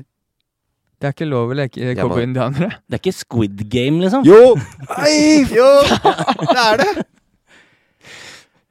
[0.98, 2.72] Det er ikke lov å leke cowboy-indianere.
[2.90, 4.24] Det er ikke Squid Game, liksom.
[4.26, 4.56] Jo!
[4.96, 5.68] Nei, jo!
[5.86, 7.06] Det er det!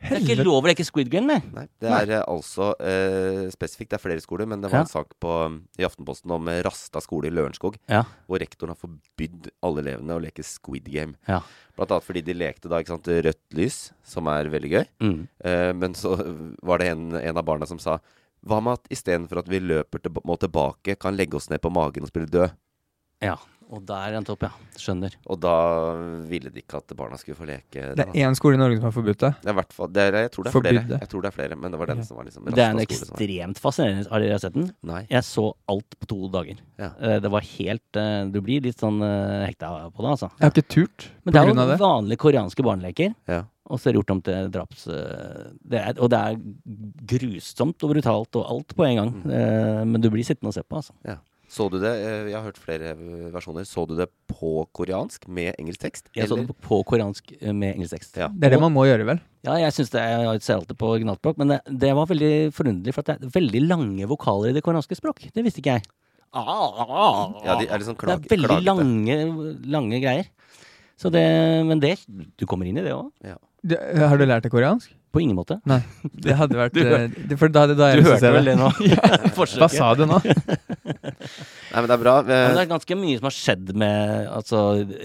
[0.08, 1.40] Det er ikke lov å leke Squid Game, det.
[1.56, 2.20] Nei, det er nei.
[2.22, 3.90] altså eh, spesifikt.
[3.92, 4.86] Det er flere skoler, men det var Ja.
[4.86, 5.32] en sak på,
[5.82, 7.76] i Aftenposten om eh, Rasta skole i Lørenskog.
[7.92, 8.04] Ja.
[8.30, 11.18] Hvor rektoren har forbydd alle elevene å leke Squid Game.
[11.28, 11.42] Ja.
[11.76, 14.86] Blant annet fordi de lekte da ikke sant, rødt lys, som er veldig gøy.
[15.04, 15.18] Mm.
[15.44, 16.14] Eh, men så
[16.64, 17.98] var det en, en av barna som sa
[18.48, 21.72] Hva med at istedenfor at vi løper til, må tilbake, kan legge oss ned på
[21.74, 22.56] magen og spille død?
[23.26, 23.38] Ja.
[23.68, 24.50] Og der endte opp, ja.
[24.80, 25.16] Skjønner.
[25.28, 25.54] Og da
[26.30, 28.88] ville de ikke at barna skulle få leke Det er én skole i Norge som
[28.88, 29.32] har forbudt det.
[29.44, 31.00] Det er hvert fall, det er, jeg tror det er flere.
[31.02, 32.84] Jeg tror det er flere, men det var den som var liksom Det er en
[32.86, 34.70] ekstremt fascinerende Har dere sett den?
[34.88, 35.02] Nei.
[35.12, 36.62] Jeg så alt på to dager.
[36.80, 36.94] Ja.
[36.96, 40.32] Eh, Det var helt eh, Du blir litt sånn eh, hekta på det, altså.
[40.38, 43.14] Jeg har ikke turt Men på det er grunn av jo vanlige koreanske barneleker.
[43.28, 43.42] Ja.
[43.70, 44.88] Og så er det gjort om til draps...
[44.88, 46.38] eh, Det er, og det er
[47.16, 49.10] grusomt og brutalt og alt på en gang.
[49.24, 49.32] Mm.
[49.40, 50.94] Eh, Men du blir sittende og se på, altså.
[51.08, 51.18] Ja.
[51.50, 51.92] Så du det?
[52.04, 52.90] eh, Jeg har hørt flere
[53.32, 53.64] versjoner.
[53.68, 56.10] Så du det på koreansk med engelsk tekst?
[56.16, 58.18] Jeg så det på koreansk med engelsk tekst.
[58.20, 58.28] Ja.
[58.28, 59.22] Det er det man må gjøre, vel?
[59.48, 62.94] Ja, jeg synes det, jeg ser alltid på originalspråk, men det, det var veldig forunderlig,
[62.94, 65.24] for at det er veldig lange vokaler i det koreanske språk.
[65.32, 65.88] Det visste ikke jeg.
[67.48, 68.66] Ja, de er liksom klag- det er veldig klagete.
[68.68, 69.18] lange,
[69.72, 70.28] lange greier.
[71.00, 71.24] Så det,
[71.66, 71.94] men det,
[72.38, 73.08] du kommer inn i det òg.
[73.24, 73.38] Ja.
[73.68, 74.94] Det, har du lært deg koreansk?
[75.16, 75.56] På ingen måte.
[75.70, 75.80] Nei.
[76.04, 78.68] Det hadde vært Du eh, For da da Du jeg lyst hørte vel det nå?
[79.38, 80.20] Hva sa du nå?
[80.28, 82.16] Nei, men det er bra.
[82.24, 84.62] Men det Eh, er ganske mye som har skjedd med altså,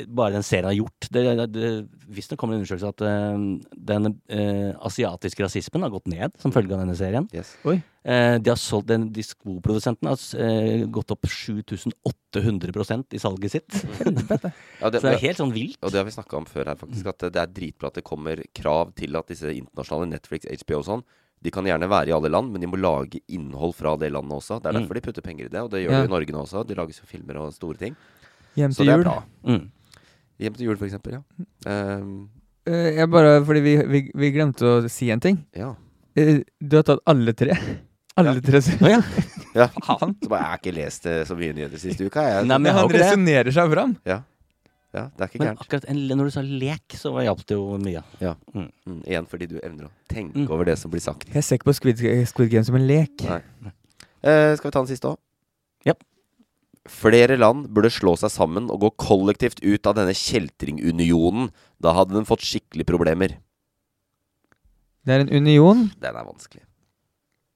[0.08, 1.08] bare den serien har gjort.
[1.10, 1.70] Det, det, det,
[2.12, 6.52] Visstnok kom det en undersøkelse at uh, den uh, asiatiske rasismen har gått ned som
[6.54, 7.28] følge av denne serien.
[7.32, 7.56] yes.
[7.64, 7.78] Oi.
[8.04, 13.72] Eh, de har solgt, den, de skoprodusentene har eh, gått opp 7800 i salget sitt.
[14.82, 15.78] Ja, Så det er helt sånn vilt.
[15.86, 17.06] Og det har vi snakka om før her, faktisk.
[17.12, 20.86] At det er dritbra at det kommer krav til at disse internasjonale Netflix, HBO og
[20.88, 21.04] sånn,
[21.42, 24.34] de kan gjerne være i alle land, men de må lage innhold fra det landet
[24.38, 24.60] også.
[24.62, 24.82] Det er Mm.
[24.82, 26.00] derfor de putter penger i det, og det gjør Ja.
[26.02, 26.66] de i Norge nå også.
[26.66, 27.96] De lages jo filmer og store ting.
[28.56, 29.04] Hjem Så det er jul.
[29.04, 29.22] bra.
[29.46, 29.70] Mm.
[30.40, 31.18] Hjem til jul, for eksempel.
[31.18, 31.98] Ja.
[31.98, 32.30] Um,
[32.64, 35.40] Eh, Jeg bare, fordi vi, vi, vi glemte å si en ting.
[35.56, 35.72] ja.
[36.14, 37.56] Eh, Du har tatt alle tre.
[38.16, 38.40] Alle Ja.
[38.40, 38.60] tre.
[38.86, 39.00] Ja.
[39.56, 39.66] ja.
[39.82, 40.14] Faen.
[40.22, 42.22] Så bare, jeg har ikke lest eh, så mye nyheter siste uka.
[42.22, 43.96] Jeg, Nei, men jeg Han resonnerer seg fram.
[44.06, 44.18] ja.
[44.94, 45.62] ja, det er ikke Men gærent.
[45.64, 48.02] akkurat en, når du sa lek, så hjalp det jo mye.
[48.20, 48.34] Ja.
[48.54, 48.68] Mm.
[48.86, 50.50] Mm, igjen fordi du evner å tenke Mm.
[50.52, 51.26] over det som blir sagt.
[51.34, 53.24] Jeg ser ikke på Squid, Squid Game som en lek.
[53.26, 53.40] Nei.
[54.22, 55.16] Uh, skal vi ta den siste òg?
[55.88, 55.94] Ja.
[56.90, 61.52] Flere land burde slå seg sammen og gå kollektivt ut av denne kjeltringunionen.
[61.82, 63.36] Da hadde den fått skikkelig problemer.
[65.06, 65.88] Det er en union.
[66.02, 66.64] Den er vanskelig.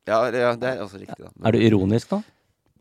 [0.06, 1.30] Ja, ja det er også riktig, da.
[1.34, 2.22] Men- Er du ironisk da?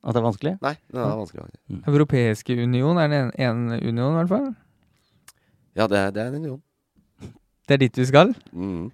[0.05, 0.53] At det er vanskelig?
[0.61, 1.49] Nei, den er vanskelig.
[1.67, 1.81] Mm.
[1.87, 4.55] Europeiske union er en, en union, i hvert fall.
[5.75, 6.61] Ja, det er, det er en union.
[7.65, 8.35] Det er dit vi skal.
[8.53, 8.91] Mm.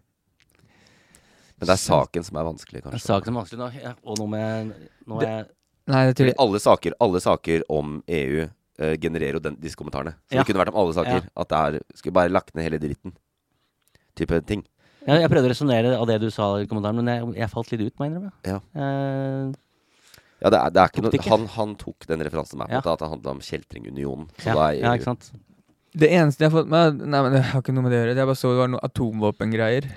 [1.60, 2.96] Men det er saken som er vanskelig, kanskje.
[2.96, 3.68] Det er saken som er vanskelig nå.
[3.84, 4.72] Ja, og nå med
[5.06, 5.46] nå er jeg,
[5.92, 8.44] Nei, det Fordi alle saker, alle saker om EU
[8.82, 10.16] eh, genererer jo den, disse kommentarene.
[10.30, 10.44] Så Ja.
[10.44, 11.28] det kunne vært om alle saker.
[11.36, 13.14] At det er Skulle bare lagt ned hele dritten.
[14.16, 14.64] Type ting.
[15.08, 17.72] jeg, jeg prøvde å resonnere av det du sa i kommentaren, men jeg, jeg falt
[17.74, 18.32] litt ut, må jeg innrømme.
[18.48, 18.60] Ja.
[18.76, 19.52] Eh,
[20.42, 21.30] Ja, det er, det er ikke Tok noe ikke?
[21.30, 22.82] han, han tok den referansen med, på en Ja.
[22.82, 24.30] måte, at det handla om Kjeltringunionen.
[24.42, 25.28] Så ja, da er ja, EU ikke sant?
[25.94, 28.02] Det eneste jeg har fått med Nei, men det har ikke noe med det å
[28.08, 28.16] gjøre.
[28.18, 29.90] Jeg bare så det var noe atomvåpengreier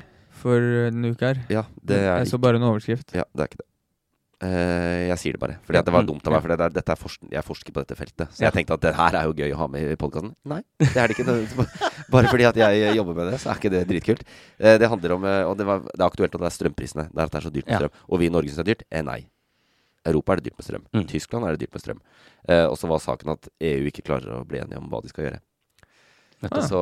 [0.43, 1.41] for denne uka her.
[1.49, 3.15] Ja, det er Jeg så ikke bare en overskrift.
[3.17, 3.69] Ja, det er ikke det.
[4.43, 5.57] Eh, jeg sier det bare.
[5.65, 6.43] Fordi at det var Mm, dumt av meg.
[6.43, 8.29] For det er, dette er forsk jeg forsker på dette feltet.
[8.35, 10.35] Så jeg tenkte at det her er jo gøy å ha med i podkasten.
[10.45, 11.67] Nei, det er det ikke.
[12.11, 14.25] Bare fordi at jeg jobber med det, så er ikke det dritkult.
[14.61, 17.07] Uh, det handler om eh, Og det, var, det er aktuelt at det er strømprisene.
[17.13, 17.79] Det er at det er så dyrt med Ja.
[17.85, 17.95] strøm.
[18.11, 18.85] Og vi i Norge syns det er dyrt?
[18.91, 19.21] Eh, nei.
[20.05, 20.85] Europa er det dyrt med strøm.
[20.93, 21.07] Mm.
[21.09, 22.01] Tyskland er det dyrt med strøm.
[22.49, 25.09] Uh, og så var saken at EU ikke klarer å bli enige om hva de
[25.09, 25.41] skal gjøre.
[26.51, 26.61] Ah.
[26.61, 26.79] Så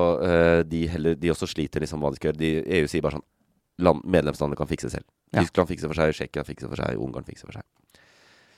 [0.67, 2.41] de, heller, de også sliter liksom hva de skal gjøre.
[2.41, 3.29] De, EU sier bare sånn
[3.79, 5.07] land, Medlemslandene kan fikse selv.
[5.33, 7.65] Tyskland fikser for seg, Tsjekkia fikser for seg, Ungarn fikser for seg.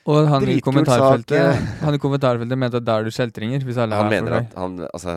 [0.05, 1.65] Og han i kommentarfeltet.
[1.81, 3.63] Han i kommentarfeltet mente at da er du kjeltringer.
[3.65, 5.15] Hvis alle Han er mener at han, altså,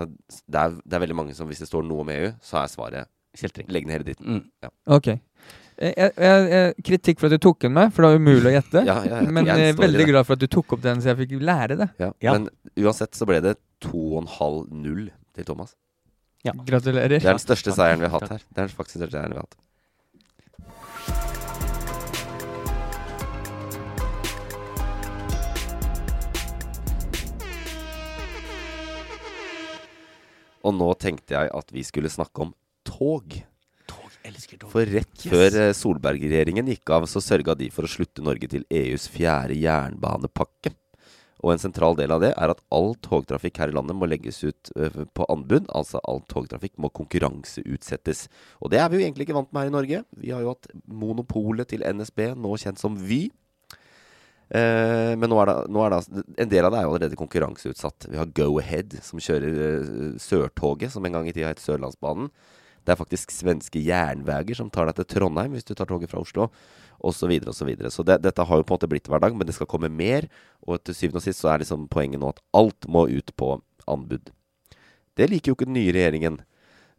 [0.49, 2.71] det, er, det er veldig mange som hvis det står noe om EU, så er
[2.73, 3.69] svaret Kjeltring.
[3.71, 4.39] legg ned hele dritten.
[4.39, 4.45] Mm.
[4.65, 4.71] Ja.
[4.97, 5.11] Ok.
[5.13, 8.49] Eh, Jeg, jeg, jeg, kritikk for at du tok den med, for det var umulig
[8.51, 8.83] å gjette.
[8.89, 9.31] Ja, ja, ja.
[9.31, 11.77] Men Jeg er veldig glad for at du tok opp den, så jeg fikk lære
[11.79, 11.91] det.
[12.01, 12.11] Ja.
[12.25, 12.35] Ja.
[12.39, 12.49] Men
[12.81, 15.05] uansett så ble det 2,5-0
[15.37, 15.77] til Thomas.
[16.47, 16.55] Ja.
[16.67, 17.19] Gratulerer.
[17.19, 18.43] Det er den største seieren vi har hatt her.
[18.55, 19.59] Det er faktisk den største seieren vi har hatt.
[30.69, 32.51] Og nå tenkte jeg at vi skulle snakke om
[32.87, 33.39] tog.
[33.89, 34.73] Tog, elsker tog.
[34.75, 35.31] For rett Yes.
[35.33, 39.57] før eh, Solberg-regjeringen gikk av, så sørga de for å slutte Norge til EUs fjerde
[39.57, 40.75] jernbanepakke.
[41.39, 44.41] Og en sentral del av det er at all togtrafikk her i landet må legges
[44.43, 44.73] ut
[45.14, 45.69] på anbud.
[45.71, 48.25] Altså all togtrafikk må konkurranseutsettes.
[48.59, 50.01] Og det er vi jo egentlig ikke vant med her i Norge.
[50.19, 53.29] Vi har jo hatt monopolet til NSB, nå kjent som Vy.
[54.49, 57.19] Eh, men nå er, det, nå er det En del av det er jo allerede
[57.21, 58.07] konkurranseutsatt.
[58.09, 62.31] Vi har Go-Ahead, som kjører eh, Sørtoget, som en gang i tida het Sørlandsbanen.
[62.85, 66.23] Det er faktisk svenske jernveger som tar deg til Trondheim hvis du tar toget fra
[66.25, 66.47] Oslo,
[66.99, 67.19] osv.
[67.19, 67.91] Så, videre, og så, videre.
[67.93, 70.31] så det, dette har jo på en måte blitt hverdag, men det skal komme mer.
[70.65, 73.59] Og til syvende og sist så er liksom poenget nå at alt må ut på
[73.85, 74.33] anbud.
[75.19, 76.41] Det liker jo ikke den nye regjeringen.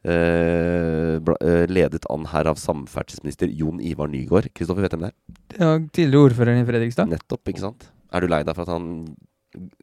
[0.08, 4.47] Eh, eh, ledet an her av samferdselsminister Jon Ivar Nygård.
[4.56, 5.58] Kristoffer vet du hvem det er?
[5.60, 7.12] Ja, tidligere ordføreren i Fredrikstad.
[7.12, 7.89] Nettopp, ikke sant?
[8.16, 8.88] Er du lei deg for at han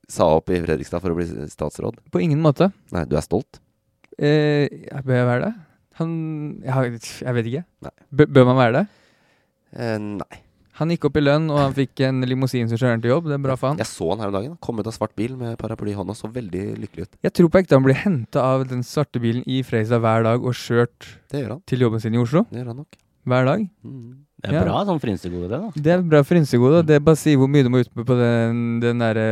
[0.09, 2.01] sa opp i Fredrikstad for å bli statsråd?
[2.14, 2.71] På ingen måte.
[2.97, 3.61] Nei, du er stolt?
[4.17, 5.55] Uh, jeg bør jeg være det?
[5.99, 6.12] Han
[6.62, 7.64] Jeg, har, jeg vet ikke.
[8.25, 8.85] Bør man være det?
[9.77, 10.45] Uh, nei.
[10.77, 13.31] Han gikk opp i lønn, og han fikk en limousin som kjører til jobb.
[13.31, 13.81] Det er bra for han.
[13.81, 14.59] Jeg så han her om dagen.
[14.61, 16.16] Kom ut av svart bil med paraply i hånda.
[16.18, 17.18] Så veldig lykkelig ut.
[17.24, 20.45] Jeg tror på ekte han blir henta av den svarte bilen i Freisa hver dag
[20.45, 22.45] og kjørt til jobben sin i Oslo.
[22.51, 23.01] Det gjør han nok.
[23.27, 23.68] Hver dag.
[24.47, 25.82] Det er bra sånn frynsegode, det, da.
[25.86, 26.80] Det er bra frynsegode.
[26.82, 29.26] og Det bare sier hvor mye du må ut på den, den derre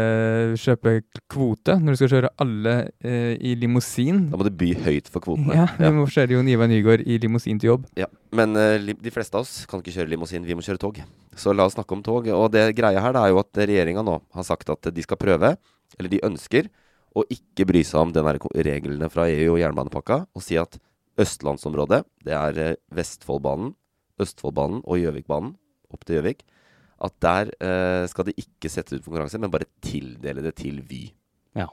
[0.60, 0.96] kjøpe
[1.30, 4.24] kvote når du skal kjøre alle eh, i limousin.
[4.32, 5.56] Da må du by høyt for kvotene.
[5.56, 7.88] Ja, vi må kjøre Jon Ivar Nygaard i limousin til jobb.
[8.00, 11.02] Ja, Men eh, de fleste av oss kan ikke kjøre limousin, vi må kjøre tog.
[11.38, 12.26] Så la oss snakke om tog.
[12.34, 15.20] Og det greia her det er jo at regjeringa nå har sagt at de skal
[15.20, 15.54] prøve,
[15.98, 16.70] eller de ønsker,
[17.14, 20.80] å ikke bry seg om den reglene fra EU og jernbanepakka, og si at
[21.20, 23.74] østlandsområdet, det er eh, Vestfoldbanen,
[24.22, 25.54] Østfoldbanen og Gjøvikbanen
[25.94, 26.42] opp til Gjøvik,
[27.04, 31.02] at der eh, skal de ikke sette ut konkurranse, men bare tildele det til Vy.
[31.58, 31.66] Ja.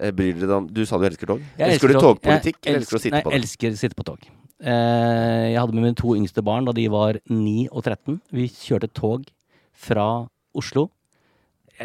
[0.00, 1.42] Eh, bryr dere deg om Du sa du elsker tog.
[1.58, 2.02] Jeg elsker du tog.
[2.20, 3.40] togpolitikk, Jeg eller elsker du å sitte nei, på det?
[3.40, 4.26] elsker å sitte på tog.
[4.56, 8.20] Eh, jeg hadde med mine to yngste barn da de var 9 og 13.
[8.32, 9.26] Vi kjørte tog
[9.76, 10.06] fra
[10.56, 10.86] Oslo.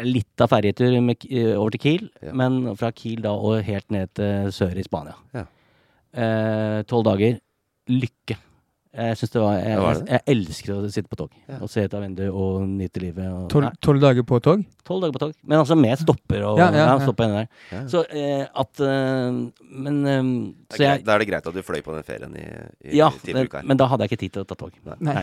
[0.00, 4.48] Litt av ferjetur eh, over til Kiel, men fra Kiel da og helt ned til
[4.56, 5.18] sør i Spania.
[5.36, 5.44] Ja.
[6.16, 7.36] Eh, Tolv dager.
[7.92, 8.38] Lykke.
[8.92, 10.08] Jeg synes det var Jeg, jeg, det?
[10.12, 11.30] jeg elsker å sitte på tog.
[11.48, 11.58] Ja.
[11.64, 13.24] Og se ut av vinduet og nyte livet.
[13.32, 14.64] Og, Tolv Nei, tolv dager på tog?
[14.84, 15.32] Tolv dager på tog.
[15.48, 16.98] Men altså med stopper og Ja, ja, ja, ja.
[17.06, 17.86] stopp på ene der.
[17.88, 19.38] Så eh, at eh,
[19.72, 20.20] Men eh,
[20.76, 22.44] så er jeg, da er det greit at du fløy på den ferien i,
[22.92, 24.76] i ja, tidligere men, men da hadde jeg ikke tid til å ta tog.
[25.00, 25.22] Nei.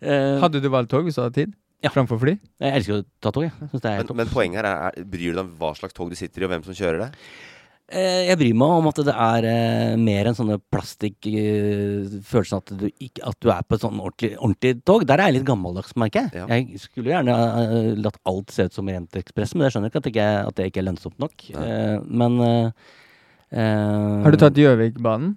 [0.00, 1.58] Eh, Hadde du valgt tog hvis du hadde tid?
[1.82, 1.90] Ja.
[1.94, 2.36] Framfor fly?
[2.60, 3.52] Jeg elsker å ta tog, jeg.
[3.58, 3.80] jeg.
[3.80, 6.10] Det er Men, men poenget her er, er Bryr du deg om hva slags tog
[6.12, 7.10] du sitter i, og hvem som kjører det?
[7.90, 12.60] Eh, jeg bryr meg om at det er eh, mer enn sånne plastikk eh, Følelsen
[12.60, 15.02] at du, ikke, at du er på et sånn ordentlig, ordentlig tog.
[15.08, 16.38] Der er jeg litt gammeldags, merker jeg.
[16.38, 16.46] Ja.
[16.54, 17.34] Jeg skulle gjerne
[17.98, 20.60] latt alt se ut som Rent Ekspress, men jeg skjønner ikke at, det ikke, at
[20.60, 21.48] det ikke er lønnsomt nok.
[21.50, 22.94] Eh, men eh,
[23.58, 25.34] eh, Har du tatt Gjøvikbanen?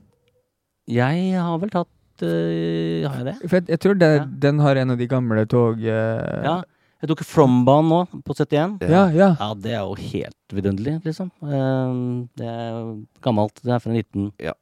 [0.93, 3.35] Jeg har vel tatt Har jeg det?
[3.47, 4.11] For jeg, jeg tror det,
[4.45, 5.81] den har en av de gamle tog...
[5.81, 6.59] Ja.
[7.03, 8.77] Jeg tok From-banen nå, på 71.
[8.87, 9.29] Ja, ja.
[9.35, 11.33] Ja, det er jo helt vidunderlig, liksom.
[11.43, 11.95] Eh,
[12.39, 12.77] det er
[13.25, 13.59] gammelt.
[13.59, 14.29] Det er fra 19...
[14.39, 14.53] Ja.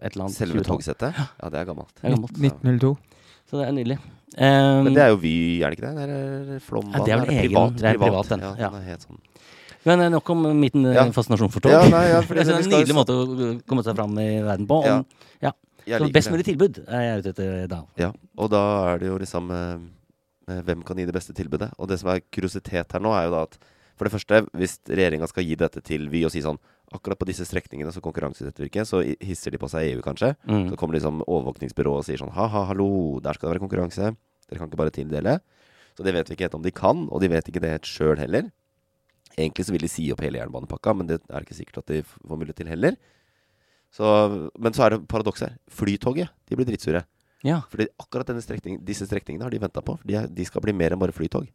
[0.00, 0.36] Et eller annet.
[0.36, 1.16] Selve togsettet?
[1.16, 1.94] Ja, det er gammelt.
[1.96, 2.36] Det er gammelt.
[2.36, 2.90] 1902.
[3.48, 3.96] Så det er nydelig.
[4.36, 5.32] Um, Men det er jo Vy,
[5.64, 6.04] er det ikke det?
[6.06, 6.18] Det
[6.58, 6.94] er Flåmbanen.
[7.00, 8.44] Ja, det er vel egen- privat, det er privat, den.
[8.44, 8.68] Ja, Ja.
[8.70, 9.22] den er helt sånn.
[9.88, 11.04] Men eh, nok om min eh, Ja.
[11.16, 11.72] fascinasjon for tog.
[11.72, 14.82] Ja, nei, ja, det er en nydelig måte å komme seg fram i verden på.
[14.84, 14.98] Ja.
[15.00, 15.04] Om,
[15.42, 15.52] ja.
[15.96, 17.80] Så best mulig tilbud er jeg ute etter da.
[17.98, 18.62] Ja, og da
[18.92, 19.78] er det jo liksom eh, eh,
[20.66, 21.70] Hvem kan gi det beste tilbudet?
[21.78, 23.60] Og det som er kuriositet her nå, er jo da at
[24.00, 27.26] for det første, hvis regjeringa skal gi dette til Vy og si sånn Akkurat på
[27.28, 30.32] disse strekningene som konkurranseutsetter ikke, så hisser de på seg EU, kanskje.
[30.50, 30.64] Mm.
[30.72, 34.08] Så kommer liksom overvåkningsbyrået og sier sånn ha-ha, hallo, der skal det være konkurranse.
[34.50, 35.36] Dere kan ikke bare tildele.
[35.94, 37.86] Så det vet vi ikke helt om de kan, og de vet ikke det helt
[37.86, 38.48] sjøl heller.
[39.36, 42.02] Egentlig så vil de si opp hele jernbanepakka, men det er ikke sikkert at de
[42.08, 42.98] får mulighet til heller.
[43.94, 44.10] Så,
[44.58, 45.56] men så er det paradokset her.
[45.70, 47.04] Flytoget, de blir drittsure.
[47.46, 47.60] Ja.
[47.72, 49.96] Fordi akkurat denne strekning, disse strekningene har de venta på.
[50.00, 51.46] For de, de skal bli mer enn bare flytog.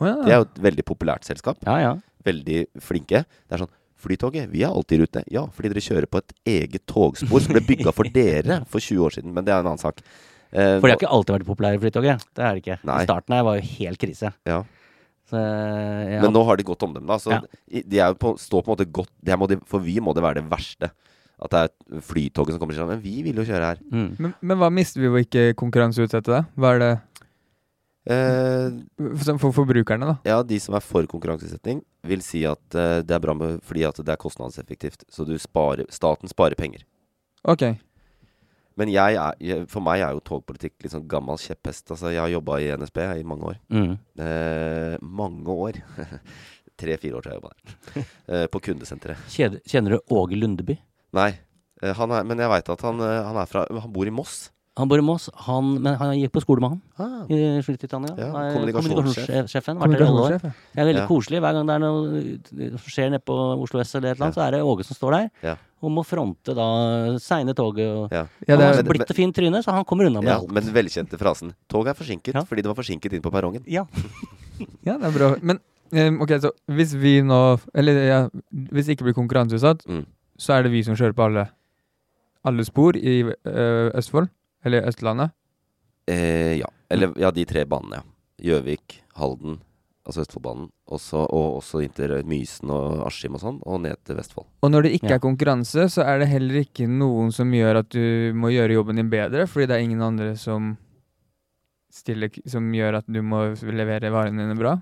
[0.00, 0.16] Oh, ja.
[0.24, 1.60] Det er jo et veldig populært selskap.
[1.68, 1.92] Ja, ja.
[2.24, 3.24] Veldig flinke.
[3.46, 3.72] Det er sånn
[4.02, 5.20] Flytoget, vi er alltid i rute.
[5.30, 8.98] Ja, fordi dere kjører på et eget togspor som ble bygga for dere for 20
[9.06, 9.30] år siden.
[9.36, 10.00] Men det er en annen sak.
[10.50, 12.24] Eh, For de har ikke alltid vært populære i Flytoget.
[12.34, 12.76] Det er det ikke.
[12.88, 12.96] Nei.
[12.98, 14.32] I starten her var jo helt krise.
[14.48, 14.56] Ja.
[15.30, 16.18] Så, ja.
[16.24, 17.20] Men nå har de godt omdømme, da.
[17.22, 17.38] Så Ja.
[17.70, 20.24] de er jo på, står på en måte godt må de, For vi må det
[20.26, 20.90] være det verste.
[21.42, 23.80] At det er Flytoget som kommer og sier sånn Men vi vil jo kjøre her.
[23.90, 24.10] Mm.
[24.22, 26.44] Men, men hva mister vi ved å ikke konkurranseutsette det?
[26.54, 26.92] Hva er det
[28.02, 30.16] Eh, for, for forbrukerne, da?
[30.26, 33.84] Ja, de som er for konkurranseutsetting, vil si at uh, det er bra med, fordi
[33.86, 35.04] at det er kostnadseffektivt.
[35.12, 36.82] Så du sparer, staten sparer penger.
[37.46, 37.68] Ok.
[38.80, 41.92] Men jeg er, jeg, for meg er jo togpolitikk litt sånn gammel kjepphest.
[41.92, 43.60] Altså, jeg har jobba i NSB i mange år.
[43.70, 43.92] Mm.
[44.26, 45.78] Eh, mange år.
[46.82, 48.06] tre-fire år til jeg jobba der.
[48.32, 49.20] Eh, på kundesenteret.
[49.28, 50.78] Kjenner du Åge Lundeby?
[51.12, 51.30] Nei,
[51.82, 54.10] eh, han er, men jeg veit at han, eh, han er fra Han bor i
[54.10, 54.50] Moss.
[54.78, 57.26] Han bor i Moss, han, men han gikk på skole med han Ah.
[57.28, 58.14] i Storbritannia.
[58.16, 58.30] Ja.
[58.54, 59.76] Kommunikasjonssjefen.
[59.78, 60.52] Kommunikasjonssjef, ja.
[60.72, 61.06] Det er veldig Ja.
[61.06, 61.40] koselig.
[61.44, 64.46] Hver gang det er noe skjer nede på Oslo S eller et eller annet, så
[64.46, 65.56] er det Åge som står der Ja.
[65.82, 67.84] og må fronte da seine toget.
[67.84, 68.24] Og, Ja.
[68.48, 70.28] Ja, han det har er- så blitt og fint tryne, så han kommer unna med
[70.30, 70.50] Ja, alt.
[70.50, 72.40] men den velkjente frasen 'Toget er forsinket Ja.
[72.40, 73.64] fordi det var forsinket inn på perrongen'.
[73.66, 73.84] Ja.
[74.86, 75.36] Ja, det er bra.
[75.42, 75.60] Men
[75.92, 80.06] um, ok, så hvis vi nå Eller ja, hvis det ikke blir konkurranseutsatt, Mm.
[80.42, 81.46] Så er det vi som kjører på alle,
[82.48, 84.30] alle spor i eh, Østfold?
[84.66, 85.32] Eller Østlandet?
[86.10, 86.68] Eh, ja.
[86.90, 88.08] Eller ja, de tre banene, ja.
[88.42, 89.60] Gjøvik, Halden,
[90.06, 90.68] altså Østfoldbanen.
[90.92, 94.48] Også, og også inn til Mysen og Askim og sånn, og ned til Vestfold.
[94.66, 95.16] Og når det ikke Ja.
[95.16, 98.98] er konkurranse, så er det heller ikke noen som gjør at du må gjøre jobben
[98.98, 100.74] din bedre, fordi det er ingen andre som
[101.92, 104.78] stiller Som gjør at du må levere varene dine bra.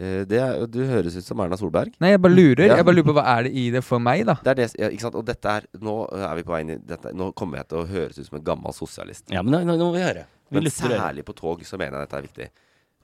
[0.00, 1.92] Eh, det er, du høres ut som Erna Solberg.
[2.00, 2.64] Nei, jeg bare lurer.
[2.70, 2.80] Ja.
[2.80, 4.38] Jeg bare lurer på hva er det i det for meg, da?
[4.40, 5.18] Det er det, ja, ikke sant?
[5.20, 7.82] Og dette er Nå er vi på vei inn i dette, Nå kommer jeg til
[7.82, 9.28] å høres ut som en gammel sosialist.
[9.34, 10.26] Ja, men nå, nå må vi høre.
[10.50, 12.48] Vi Men særlig på tog så mener jeg dette er viktig.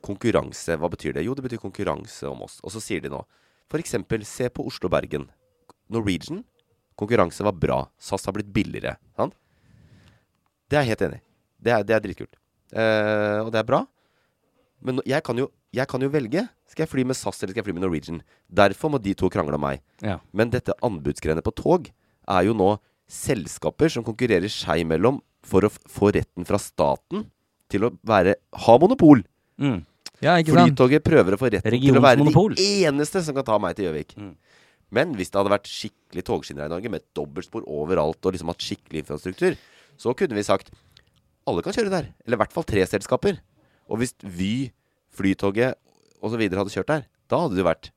[0.07, 1.27] Konkurranse, hva betyr det?
[1.27, 2.59] Jo, det betyr konkurranse om oss.
[2.65, 3.23] Og så sier de nå
[3.77, 5.27] eksempel, se på Oslo-Bergen.
[5.93, 6.45] Norwegian.
[6.97, 7.79] Konkurranse var bra.
[7.99, 8.97] SAS har blitt billigere.
[9.19, 9.35] Sant?
[10.71, 11.25] Det er jeg helt enig i.
[11.67, 12.39] Det er, det er dritkult.
[12.73, 13.83] Eh, og det er bra.
[14.87, 16.47] Men jeg kan, jo, jeg kan jo velge.
[16.71, 18.21] Skal jeg fly med SAS eller skal jeg fly med Norwegian?
[18.49, 19.83] Derfor må de to krangle om meg.
[20.05, 20.19] Ja.
[20.37, 22.77] Men dette anbudsgreiene på tog er jo nå
[23.11, 27.29] selskaper som konkurrerer seg imellom for å få retten fra staten
[27.71, 29.23] til å være, ha monopol.
[29.63, 29.83] Mm.
[30.25, 30.39] Ja?
[30.41, 32.57] Flytoget prøver å få retten til å være monopol.
[32.59, 34.17] de eneste som kan ta meg til Gjøvik.
[34.19, 34.35] Mm.
[34.97, 38.63] Men hvis det hadde vært skikkelig togskinner i Norge, med dobbeltspor overalt og liksom hatt
[38.63, 39.59] skikkelig infrastruktur,
[39.99, 40.71] så kunne vi sagt
[41.47, 42.11] alle kan kjøre der.
[42.27, 43.39] Eller i hvert fall tre selskaper.
[43.91, 44.71] Og hvis Vy,
[45.17, 45.75] Flytoget
[46.23, 46.41] osv.
[46.47, 47.91] hadde kjørt der, da hadde det vært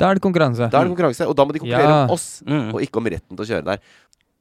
[0.00, 0.66] Da er det konkurranse.
[0.72, 2.04] Da er det konkurranse, og da må de konkurrere Ja.
[2.06, 2.72] om oss, Mm.
[2.74, 3.78] og ikke om retten til å kjøre der.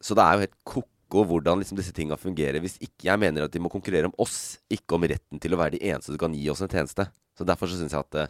[0.01, 3.43] Så det er jo helt ko-ko hvordan liksom disse tinga fungerer, hvis ikke jeg mener
[3.43, 6.17] at de må konkurrere om oss, ikke om retten til å være de eneste som
[6.17, 7.05] kan gi oss en tjeneste.
[7.37, 8.29] Så derfor så syns jeg at det,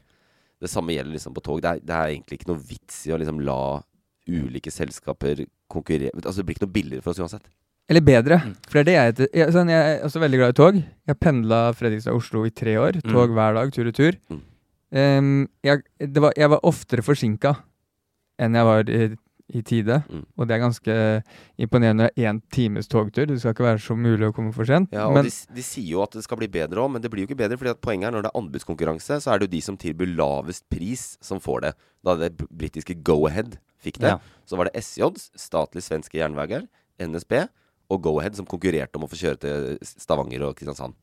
[0.60, 1.62] det samme gjelder liksom på tog.
[1.62, 3.82] Det er, det er egentlig ikke noe vits i å liksom la
[4.28, 7.48] ulike selskaper konkurrere Altså det blir ikke noe billigere for oss uansett.
[7.92, 8.38] Eller bedre.
[8.46, 8.54] Mm.
[8.72, 9.32] For det er det jeg heter.
[9.42, 10.78] Jeg, sånn, jeg er også veldig glad i tog.
[11.12, 13.02] Jeg pendla Fredrikstad-Oslo i tre år.
[13.04, 13.36] Tog Mm.
[13.36, 14.16] hver dag, tur og tur.
[14.32, 14.42] Mm.
[14.92, 17.54] Um, jeg, det var, jeg var oftere forsinka
[18.42, 19.04] enn jeg var i,
[19.56, 19.98] i tide.
[20.10, 20.24] Mm.
[20.40, 20.96] Og det er ganske
[21.62, 22.10] imponerende.
[22.20, 23.28] Én times togtur.
[23.28, 24.92] Det skal ikke være så mulig å komme for sent.
[24.96, 27.12] Ja, og men de, de sier jo at det skal bli bedre òg, men det
[27.12, 27.58] blir jo ikke bedre.
[27.60, 30.16] fordi at poenget er når det er anbudskonkurranse, så er det jo de som tilbyr
[30.16, 31.74] lavest pris, som får det.
[32.08, 34.20] Da det br- britiske Go-Ahead fikk det, Ja.
[34.48, 36.68] så var det SJ, statlig svenske jernveier,
[37.02, 37.48] NSB
[37.92, 40.96] og Go-Ahead som konkurrerte om å få kjøre til Stavanger og Kristiansand.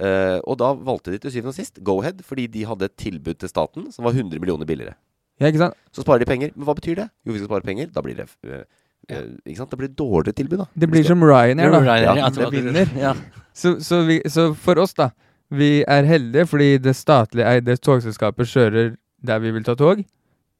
[0.00, 3.40] Uh, og da valgte de til syvende og sist Go-Ahead fordi de hadde et tilbud
[3.42, 4.94] til staten som var 100 millioner billigere.
[5.40, 5.76] ja, ikke sant?
[5.92, 6.52] Så sparer de penger.
[6.54, 7.08] Men hva betyr det?
[7.26, 7.90] Jo, vi skal spare penger.
[7.92, 8.62] Da blir det uh,
[9.08, 9.72] eh, Ikke sant?
[9.72, 10.68] Det blir dårligere tilbud, da.
[10.74, 11.82] Det blir som Ryanair, da.
[11.82, 12.94] Ryanair, Ja, ja, det det vinner.
[13.06, 13.14] Ja.
[13.52, 15.10] Så, så, vi, så for oss, da.
[15.50, 18.94] Vi er heldige fordi det statlig eide togselskapet kjører
[19.26, 20.04] der vi vil ta tog.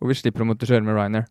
[0.00, 1.28] Og vi slipper å måtte kjøre med Ryanair.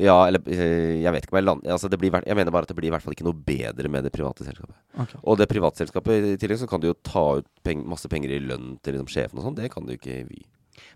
[0.00, 2.66] Ja, eller eh, jeg vet ikke om jeg lander altså det blir, Jeg mener bare
[2.66, 4.74] at det blir i hvert fall ikke noe bedre med det private selskapet.
[5.04, 5.20] Okay.
[5.22, 8.34] Og det private selskapet i tillegg så kan du jo ta ut peng, masse penger
[8.34, 9.58] i lønn til liksom, sjefen og sånn.
[9.60, 10.42] Det kan du ikke Vy.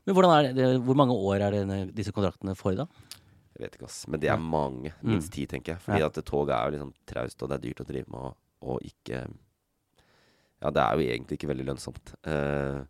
[0.09, 2.89] Men er det, hvor mange år er det disse kontraktene for, da?
[3.59, 4.01] Jeg vet ikke, ass.
[4.11, 4.93] Men det er mange.
[4.99, 5.13] Mm.
[5.13, 5.83] Minst ti, tenker jeg.
[5.85, 6.07] Fordi Ja.
[6.07, 8.83] at toget er jo liksom traust, og det er dyrt å drive med, og, og
[8.83, 9.27] ikke
[10.59, 12.15] Ja, det er jo egentlig ikke veldig lønnsomt.
[12.27, 12.83] Uh,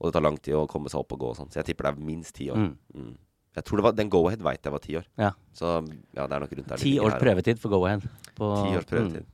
[0.00, 1.50] og det tar lang tid å komme seg opp og gå og sånn.
[1.52, 2.56] Så jeg tipper det er minst ti år.
[2.56, 2.78] Mm.
[2.96, 3.16] Mm.
[3.52, 5.06] Jeg tror det var Den Go-Ahead veit jeg var ti år.
[5.20, 5.30] Ja.
[5.52, 5.74] Så
[6.16, 6.80] ja, det er nok rundt der.
[6.80, 8.06] Ti års prøvetid for Go-Ahead.
[8.38, 9.26] Ti års prøvetid.
[9.26, 9.30] Mm.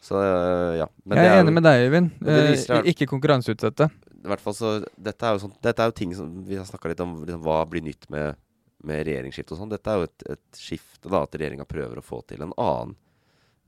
[0.00, 0.86] Så øh, ja.
[1.04, 2.10] Men jeg det er enig med deg, Øyvind.
[2.24, 3.90] Eh, ikke konkurranseutsette.
[4.20, 6.66] I hvert fall så Dette er jo, sånt, dette er jo ting som Vi har
[6.68, 8.40] snakka litt om liksom, hva blir nytt med,
[8.88, 9.70] med regjeringsskifte og sånn.
[9.72, 11.22] Dette er jo et, et skifte, da.
[11.22, 12.96] At regjeringa prøver å få til en annen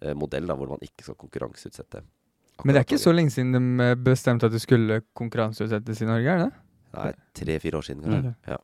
[0.03, 2.03] eh, modell, da, hvor man ikke skal konkurranseutsette.
[2.65, 6.09] Men det er ikke så lenge siden de eh, bestemte at det skulle konkurranseutsettes i
[6.09, 6.51] Norge, er det?
[6.93, 8.05] Nei, tre-fire år siden.
[8.05, 8.13] Mm.
[8.17, 8.35] kanskje.
[8.57, 8.61] Ja.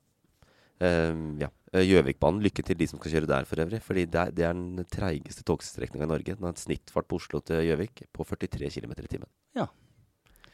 [0.81, 1.49] Ehm, ja.
[1.73, 3.81] Eh, Gjøvikbanen, lykke til de som skal kjøre der for øvrig.
[3.85, 6.35] Fordi det er, det er den treigeste togstrekninga i Norge.
[6.37, 9.29] Den har et snittfart på Oslo til Gjøvik på 43 km i timen.
[9.59, 9.67] Ja.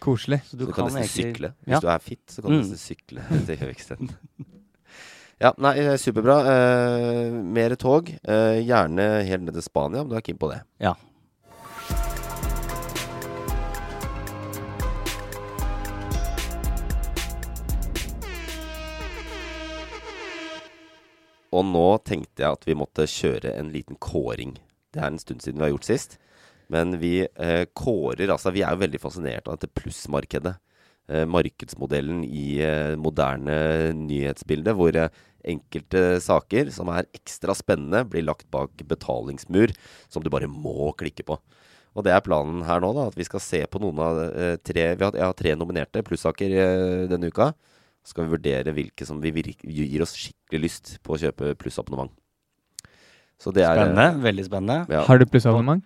[0.00, 0.40] Koselig.
[0.44, 1.52] Så Så du, kan, nesten egentlig- sykle.
[1.64, 1.80] Hvis Ja.
[1.80, 2.62] du er fit, så kan du Mm.
[2.64, 4.10] nesten sykle til Gjøvik isteden.
[5.40, 6.36] Ja, nei, eh, superbra.
[6.46, 8.08] Uh, mer tog.
[8.26, 10.62] Uh, gjerne helt ned til Spania, om du er keen på det.
[10.80, 10.94] Ja.
[21.54, 24.56] Og nå tenkte jeg at vi måtte kjøre en liten kåring.
[24.94, 26.18] Det er en stund siden vi har gjort sist.
[26.72, 30.56] Men vi eh, kårer Altså, vi er jo veldig fascinert av dette plussmarkedet.
[31.08, 35.10] eh, markedsmodellen i eh, moderne nyhetsbilde, hvor eh,
[35.44, 39.74] enkelte saker som er ekstra spennende, blir lagt bak betalingsmur
[40.08, 41.36] som du bare må klikke på.
[41.94, 44.56] Og det er planen her nå, da, at vi skal se på noen av eh,
[44.64, 47.52] tre Vi har, jeg har tre nominerte plussaker eh, denne uka.
[48.04, 52.12] Skal vi vurdere hvilke som vi gir oss skikkelig lyst på å kjøpe plussabonnement.
[53.40, 54.22] Så det er eh, Spennende.
[54.22, 54.76] Veldig spennende.
[54.92, 55.02] Ja.
[55.08, 55.82] Har du plussabonnement?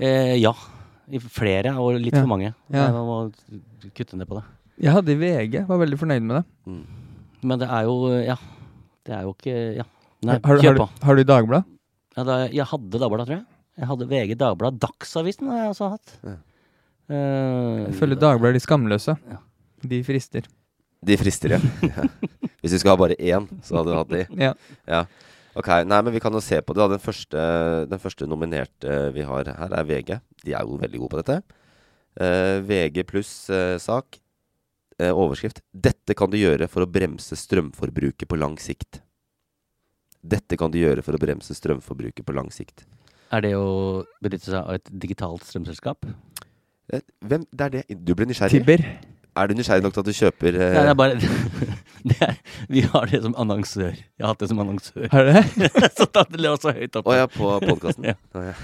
[0.00, 0.54] Eh, ja.
[1.12, 2.22] I flere, og litt Ja.
[2.24, 2.54] for mange.
[2.72, 2.86] Ja.
[2.88, 3.18] Jeg må
[3.94, 4.44] kutte ned på det.
[4.80, 6.44] Jeg hadde i VG, var veldig fornøyd med det.
[6.66, 6.84] Mm.
[7.44, 8.36] Men det er jo Ja.
[9.04, 9.84] Det er jo ikke Ja.
[10.24, 10.88] Nei, har, kjør du, på.
[11.04, 11.64] har du Dagbladet?
[12.16, 13.46] Ja, da, jeg hadde Dagbladet, tror jeg.
[13.76, 16.14] Jeg hadde VG, Dagbladet, Dagsavisen har jeg også hatt.
[16.24, 19.18] Eh, Jeg føler Dagbladet er de skamløse.
[19.84, 20.48] De frister.
[21.04, 21.60] De frister, ja.
[21.84, 22.06] ja.
[22.64, 24.50] Hvis vi skulle ha bare én, så hadde vi hatt de.
[24.88, 25.02] Ja.
[25.54, 26.80] Ok, nei, men vi kan jo se på det.
[26.82, 26.88] da.
[26.96, 27.42] Den første,
[27.90, 30.16] den første nominerte vi har her, er VG.
[30.42, 31.60] De er jo veldig gode på dette.
[32.14, 34.20] Uh, VG pluss eh, sak.
[35.02, 35.60] uh, overskrift.
[35.74, 39.00] 'Dette kan du gjøre for å bremse strømforbruket på lang sikt'.
[40.24, 42.86] Dette kan du gjøre for å bremse strømforbruket på lang sikt.
[43.34, 46.06] Er det å benytte seg av et digitalt strømselskap?
[46.94, 47.82] Eh, Hvem, det er det.
[48.06, 48.62] Du ble nysgjerrig?
[48.62, 48.84] Tibber.
[49.34, 51.16] Er du nysgjerrig nok til at du kjøper eh, Nei, det er bare
[52.10, 52.36] det er,
[52.70, 53.94] Vi har det som annonsør.
[53.96, 55.08] Jeg har hatt det som annonsør.
[55.10, 55.70] Har du det?
[55.98, 57.10] så da det lå så høyt oppe.
[57.10, 58.06] Å ja, på podkasten?
[58.14, 58.16] Ja.
[58.34, 58.54] ja.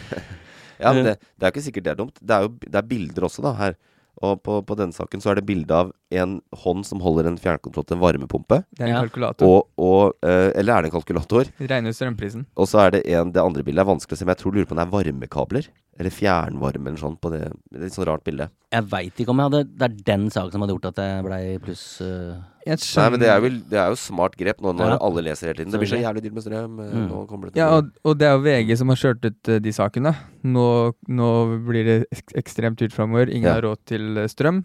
[0.81, 2.21] ja, men det, det er ikke sikkert det er dumt.
[2.23, 3.75] Det er jo det er bilder også, da, her.
[4.21, 5.91] Og på, på denne saken så er det bilde av
[6.23, 8.61] en hånd som holder en fjernkontroll til en varmepumpe.
[8.77, 9.49] Det er en kalkulator.
[9.49, 11.49] Og, og, uh, eller er det en kalkulator?
[11.61, 12.45] Regner ut strømprisen.
[12.61, 14.57] Og så er det en, det andre bildet er vanskelig å se, men jeg tror
[14.57, 15.71] lurer på om det er varmekabler.
[15.99, 17.41] Eller fjernvarme eller sånn på det.
[17.71, 18.47] Det er Litt sånn rart bilde.
[18.73, 21.25] Jeg veit ikke om jeg hadde Det er den saken som hadde gjort at jeg
[21.27, 22.39] blei pluss øh,
[22.71, 24.99] Nei, men det er, jo, det er jo smart grep nå når Ja.
[25.01, 25.73] alle leser hele tiden.
[25.73, 26.79] Det blir så jævlig dyrt med strøm.
[26.85, 27.09] eh, Mm.
[27.09, 29.49] Nå kommer det til Ja, og, og det er jo VG som har kjørt ut
[29.49, 30.15] eh, de sakene.
[30.45, 30.67] Nå,
[31.09, 31.31] nå
[31.67, 33.29] blir det ek ekstremt dyrt framover.
[33.33, 33.55] Ingen Ja.
[33.55, 34.65] har råd til strøm.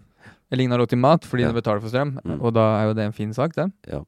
[0.52, 1.48] Eller ingen har råd til mat fordi Ja.
[1.52, 2.18] de betaler for strøm.
[2.22, 2.40] Mm.
[2.40, 3.72] Og da er jo det en fin sak, det.
[3.88, 4.02] Ja.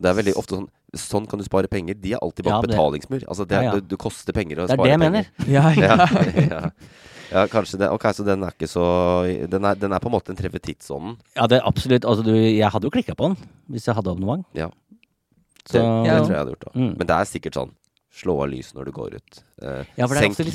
[0.00, 1.94] Det er veldig ofte sånn Sånn kan du spare penger.
[1.94, 3.22] De er alltid bak Ja, betalingsmur.
[3.30, 3.80] Altså det, Ja, ja.
[3.80, 5.10] Det, koster penger å Det er det jeg penger.
[5.12, 5.26] mener.
[5.46, 5.96] Ja, ja.
[6.50, 6.70] ja.
[7.30, 7.90] ja, kanskje det.
[7.94, 8.82] Ok, så den er ikke så
[9.46, 11.14] Den er, den er på en måte en treffer tidsånden.
[11.36, 13.36] Ja, det er absolutt Altså, du, jeg hadde jo klikka på den
[13.70, 14.42] hvis jeg hadde abonnement.
[14.58, 14.66] Ja.
[15.62, 16.66] Så, Det, det tror jeg hadde gjort.
[16.66, 16.90] da Mm.
[16.98, 17.70] Men det er sikkert sånn.
[18.10, 19.42] Slå av lyset når du går ut.
[19.62, 20.46] Eh, Ja, for det er senk sånn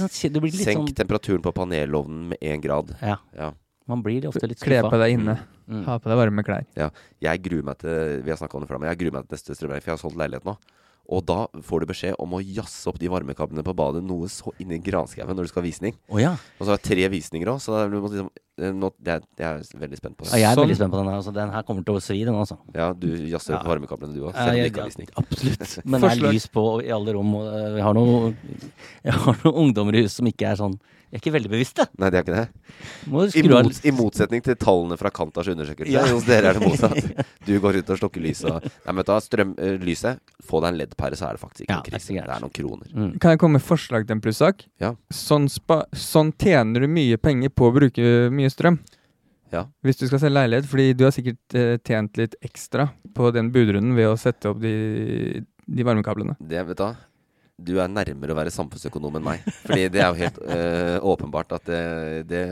[0.43, 2.91] litt senk sånn- temperaturen på panelovnen med én grad.
[3.01, 3.15] Ja.
[3.37, 3.53] Ja.
[3.87, 4.89] Man blir ofte litt Kle skuffa.
[4.93, 5.35] på deg inne.
[5.69, 5.83] Mm.
[5.85, 6.65] Ha på deg varme klær.
[6.77, 6.89] Ja.
[7.21, 9.57] Jeg gruer meg til Vi har om det før, men jeg gruer meg til neste
[9.57, 10.57] strømregning, for jeg har solgt leilighet nå.
[11.05, 14.49] Og da får du beskjed om å jazze opp de varmekablene på badet noe så
[14.61, 15.93] inni granskauen når du skal ha visning.
[16.09, 16.31] Oh, ja.
[16.57, 19.27] Og så har jeg tre visninger òg, så du må liksom eh, nå, det er,
[19.37, 20.31] Jeg er veldig spent på det.
[20.33, 20.39] ja.
[20.41, 20.63] Jeg er Sånn.
[20.65, 21.19] veldig spent på den her.
[21.19, 22.57] Altså, den her kommer til å svi, den altså.
[22.73, 25.13] Ja, du jazzer opp varmekablene du òg, Ja, selv om du ikke har visning.
[25.21, 25.77] Absolutt.
[25.93, 28.37] Men det er lys på i alle rom, og jeg har noen
[29.11, 30.79] Jeg har noen ungdommer i huset som ikke er sånn
[31.15, 31.83] De er ikke veldig bevisste.
[31.95, 32.71] Nei, det er ikke det.
[33.07, 35.93] Må I, mot, I motsetning til tallene fra Kantas undersøkelse.
[35.93, 36.01] Ja.
[36.11, 37.23] Hos dere er det motsatt.
[37.47, 38.49] Du går ut og slukker lyset.
[38.51, 41.37] og- Nei, men vet du hva, strøm, eh, lyset, få deg en LED-pære, så er
[41.37, 42.17] det faktisk ikke Ja, noe det er krise.
[42.19, 42.91] Det er noen kroner.
[42.91, 43.13] Mm.
[43.23, 44.65] Kan jeg komme med forslag til en plussak?
[44.83, 44.91] Ja.
[45.13, 48.81] Sånn, spa sånn tjener du mye penger på å bruke mye strøm.
[49.55, 49.63] Ja.
[49.87, 53.53] Hvis du skal selge leilighet, fordi du har sikkert uh, tjent litt ekstra på den
[53.55, 56.35] budrunden ved å sette opp de, de varmekablene.
[56.43, 56.89] Det, vet du.
[57.57, 59.45] Du er nærmere å være samfunnsøkonom enn meg.
[59.63, 61.81] Fordi det er jo helt eh, åpenbart at det,
[62.27, 62.43] det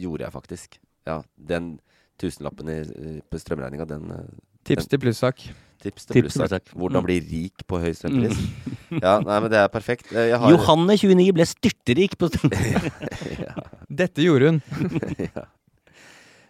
[0.00, 0.78] gjorde jeg faktisk.
[1.06, 1.74] Ja, den
[2.20, 2.80] tusenlappen i,
[3.28, 4.26] på strømregninga, den eh,
[4.66, 5.42] Tips til plussak.
[5.84, 6.48] Tips til Tips plussak.
[6.64, 6.70] plussak.
[6.74, 7.06] Hvordan Mm.
[7.06, 8.40] bli rik på høy strømpris.
[8.96, 10.08] Ja, nei, men det er perfekt.
[10.10, 12.88] Eh, Jeg har, Johanne 29 ble styrterik på strømpris!
[13.46, 13.54] ja.
[13.86, 14.62] Dette gjorde hun.
[15.28, 15.44] ja.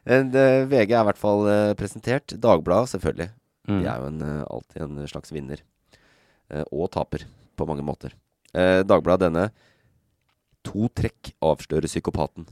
[0.07, 2.37] En, eh, VG er i hvert fall uh, presentert.
[2.41, 3.29] Dagbladet, selvfølgelig.
[3.67, 3.81] Mm.
[3.83, 4.23] De er jo en,
[4.55, 5.61] alltid en slags vinner.
[6.47, 7.27] Uh, og taper,
[7.57, 8.13] på mange måter.
[8.55, 9.51] Eh, Dagbladet denne.
[10.67, 12.47] To trekk avslører psykopaten.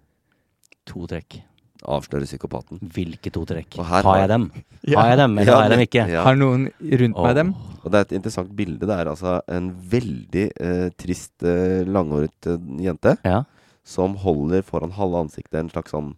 [0.90, 1.40] To trekk.
[1.84, 2.78] Avslører psykopaten.
[2.94, 3.76] Hvilke to trekk?
[3.84, 4.50] Har jeg dem?
[4.84, 4.98] Ja.
[5.00, 6.02] Har jeg dem, eller Ja, har jeg dem ikke?
[6.12, 6.22] ja.
[6.26, 6.66] Har noen
[7.00, 7.54] rundt meg dem?
[7.84, 8.84] Og det er et interessant bilde.
[8.84, 13.38] Det er altså en veldig eh, trist, eh, langhåret eh, jente Ja.
[13.84, 16.10] som holder foran halve ansiktet en slags sånn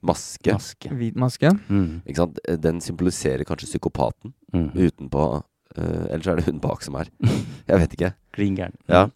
[0.00, 0.52] maske.
[0.56, 0.88] Maske.
[0.96, 1.52] Hvit maske.
[1.68, 2.00] Mm.
[2.08, 2.40] Ikke sant?
[2.64, 4.70] Den symboliserer kanskje psykopaten Mm.
[4.74, 5.26] utenpå.
[5.76, 7.10] Eh, eller så er det hun bak som er.
[7.68, 8.12] Jeg vet ikke.
[8.36, 8.76] Klin gæren.
[8.90, 9.06] Ja.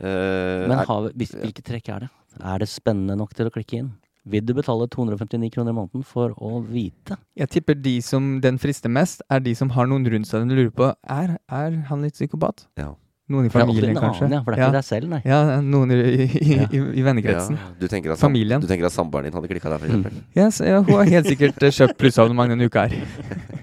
[0.00, 2.10] Uh, Men har, vi- hvilke trekk er det?
[2.40, 3.90] Er det spennende nok til å klikke inn?
[4.30, 7.16] Vil du betale 259 kroner i måneden for å vite?
[7.36, 10.52] Jeg tipper de som den frister mest, er de som har noen rundt seg den
[10.56, 12.66] lurer på Er, er han litt psykopat.
[12.80, 12.92] Ja.
[13.30, 14.24] Noen i familien, kanskje.
[14.26, 15.20] annen, ja, for det er ikke deg selv, nei.
[15.24, 17.54] Ja, noen i, i, i, i vennekretsen.
[17.60, 17.68] ja.
[17.78, 18.60] Du tenker at, sam- Familien.
[18.60, 20.00] Du tenker at samboeren din hadde klikka der, f.eks.?
[20.02, 20.24] Mm.
[20.34, 23.04] Yes, ja, hun har helt sikkert eh, kjøpt plussabonnement denne uka her.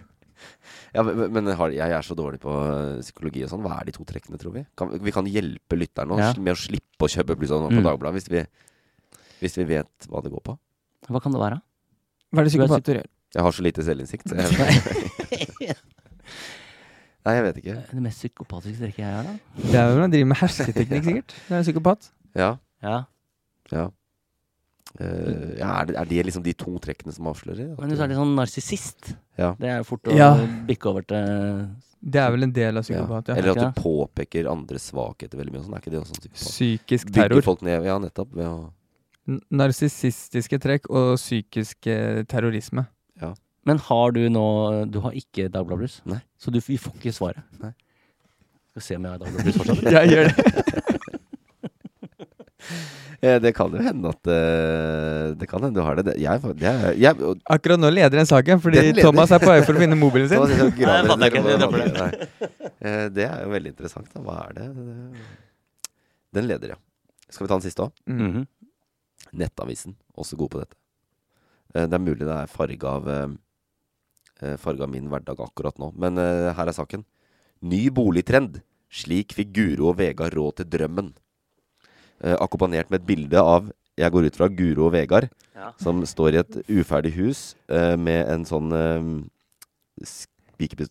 [0.96, 3.62] Ja, men men har, jeg er så dårlig på eh, psykologi og sånn.
[3.66, 4.66] Hva er de to trekkene, tror vi?
[4.78, 6.32] Kan, vi kan hjelpe lytterne Ja.
[6.38, 7.90] med å slippe å kjøpe plussabonnement på Mm.
[7.92, 8.46] Dagbladet hvis vi,
[9.42, 10.58] hvis vi vet hva det går på.
[11.10, 11.62] Hva kan det være?
[12.32, 13.08] Hva er det Du er psykopater gjør?
[13.36, 14.32] Jeg har så lite selvinnsikt.
[14.32, 15.76] Jeg
[17.28, 17.74] Nei, jeg vet ikke.
[17.92, 19.34] Det mest psykopatiske trekket jeg har, da?
[19.60, 21.34] Det er vel når man driver med hersketeknikk, sikkert.
[21.36, 22.10] Det er en psykopat.
[22.40, 22.50] Ja.
[22.86, 22.98] Ja.
[23.74, 23.88] Ja.
[25.00, 27.74] Eh, ja, er, det, er det liksom de to trekkene som avslører?
[27.78, 29.02] Men hvis du er litt sånn narsissist,
[29.38, 29.52] Ja.
[29.60, 30.32] det er jo fort å Ja.
[30.68, 31.68] bikke over til
[32.04, 33.36] Det er vel en del av psykopat, ja.
[33.36, 35.64] Eller at du påpeker andres svakheter veldig mye.
[35.66, 35.74] Sånn.
[35.76, 36.38] Er ikke det også psykopat?
[36.38, 38.30] Psykisk Bygger folk ned, ja, nettopp.
[38.34, 38.72] Ved å
[39.52, 42.86] Narsissistiske trekk og psykisk eh, terrorisme.
[43.22, 43.34] Ja.
[43.66, 46.02] Men har du nå Du har ikke Dagbladet-blues?
[46.40, 47.44] Så du, vi får ikke svaret?
[47.60, 47.74] Nei.
[48.72, 49.92] Skal se om jeg har Dagbladet-blues fortsatt.
[49.98, 50.36] Ja, gjør det.
[53.22, 56.14] Eh, Det kan jo hende at eh, Det kan hende du har det.
[56.22, 59.02] Jeg, jeg, jeg, og- Akkurat nå leder den saken, fordi Den.
[59.02, 60.38] Thomas er på vei for å finne mobilen sin.
[60.88, 62.30] Er Nei, ikke, det dropper det.
[62.80, 64.12] Eh, Det er jo veldig interessant.
[64.14, 64.22] Da.
[64.22, 64.68] Hva er det?
[66.38, 66.80] Den leder, ja.
[67.30, 67.92] Skal vi ta den siste òg?
[68.06, 68.32] Mm.
[68.34, 68.46] -hmm.
[69.34, 69.96] Nettavisen.
[70.18, 70.76] Også god på dette.
[71.76, 73.38] Eh, Det er mulig det er farge av
[74.60, 75.94] Farge av min hverdag akkurat nå.
[75.98, 76.16] Men
[76.54, 77.04] her er saken.
[77.64, 78.62] Ny boligtrend.
[78.92, 81.14] Slik fikk Guro og Vegard råd til drømmen.
[82.24, 85.72] Eh, Akkompagnert med et bilde av jeg går ut fra Guro og Vegard, Ja.
[85.82, 89.26] som står i et uferdig hus uh, med en sånn uh,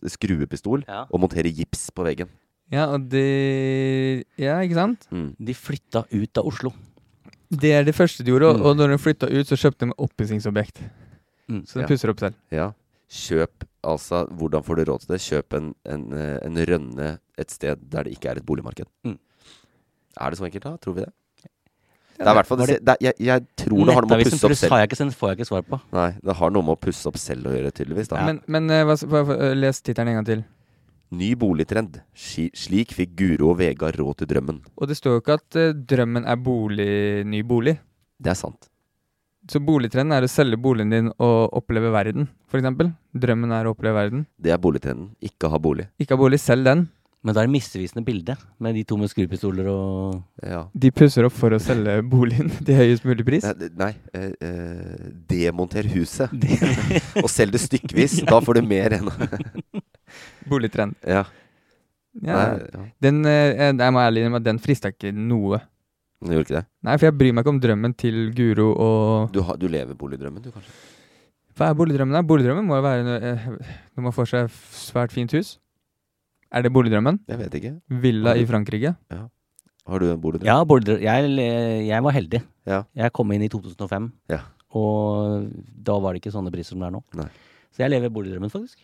[0.07, 1.05] skruepistol Ja.
[1.09, 2.27] og monterer gips på veggen.
[2.71, 5.07] Ja, og de Ja, ikke sant?
[5.11, 5.35] Mm.
[5.39, 6.73] De flytta ut av Oslo.
[7.49, 8.65] Det er det første de gjorde, og, Mm.
[8.65, 10.81] og når de flytta ut, så kjøpte de oppussingsobjekt.
[11.49, 11.63] Mm.
[11.65, 11.87] Så de Ja.
[11.87, 12.35] pusser opp selv.
[12.51, 12.73] Ja.
[13.09, 15.21] Kjøp altså Hvordan får du råd til det?
[15.21, 18.85] Kjøp en, en, en rønne et sted der det ikke er et boligmarked.
[19.05, 19.17] Mm.
[20.19, 20.75] Er det så enkelt, da?
[20.83, 21.13] Tror vi det?
[22.17, 24.25] Det er i hvert fall det, det, jeg, jeg tror det har noe med å
[24.25, 25.77] pusse opp selv har jeg ikke sendt, får jeg ikke svar på.
[25.93, 28.09] Nei, det har noe med å pusse opp selv å gjøre, tydeligvis.
[28.09, 28.23] Da.
[28.25, 30.41] Men, men hva, hva- les tittelen en gang til.
[31.13, 31.99] Ny boligtrend.
[32.17, 34.63] Slik fikk Guro og Vegard råd til drømmen.
[34.75, 36.89] Og det står jo ikke at uh, drømmen er bolig,
[37.29, 37.77] ny bolig.
[38.17, 38.65] Det er sant.
[39.47, 42.89] Så boligtrenden er å selge boligen din og oppleve verden, for eksempel.
[43.15, 44.25] Drømmen er å oppleve verden.
[44.41, 45.13] Det er boligtrenden.
[45.23, 45.85] Ikke ha bolig.
[46.01, 46.81] Ikke ha bolig, selg den.
[47.27, 50.61] Men det er misvisende bilde, med de to med skrupistoler og Ja.
[50.71, 53.43] De pusser opp for å selge boligen til høyest mulig pris.
[53.43, 56.31] Nei, det- Nei eh, eh, demonter huset.
[57.23, 58.21] og selg det stykkevis.
[58.29, 59.11] Da får du mer enn
[60.49, 60.95] Boligtrend.
[61.03, 61.25] Ja.
[62.23, 62.33] Ja.
[62.37, 62.85] Nei, ja.
[63.03, 65.59] Den, eh, jeg må ærlig innrømme at den frista ikke noe.
[66.23, 66.65] Du gjorde ikke det?
[66.87, 69.93] Nei, for jeg bryr meg ikke om drømmen til Guro og Du, har, du lever
[69.99, 70.71] boligdrømmen, du, kanskje?
[71.57, 72.15] Hva er boligdrømmen?
[72.17, 72.23] da?
[72.25, 73.45] Boligdrømmen må jo være når, eh,
[73.97, 75.57] når man får seg f- svært fint hus.
[76.51, 77.19] Er det boligdrømmen?
[77.27, 77.71] Jeg vet ikke.
[78.03, 78.95] Villa i Frankrike?
[79.87, 80.47] Har du en boligdrøm?
[80.47, 81.01] Ja, boligdrøm.
[81.01, 82.41] Jeg, jeg var heldig.
[82.67, 82.83] Ja.
[82.95, 84.39] Jeg kom inn i 2005, Ja.
[84.75, 85.49] og
[85.83, 87.03] da var det ikke sånne priser som det er nå.
[87.15, 87.27] Nei.
[87.71, 88.77] Så jeg lever boligdrømmen, faktisk.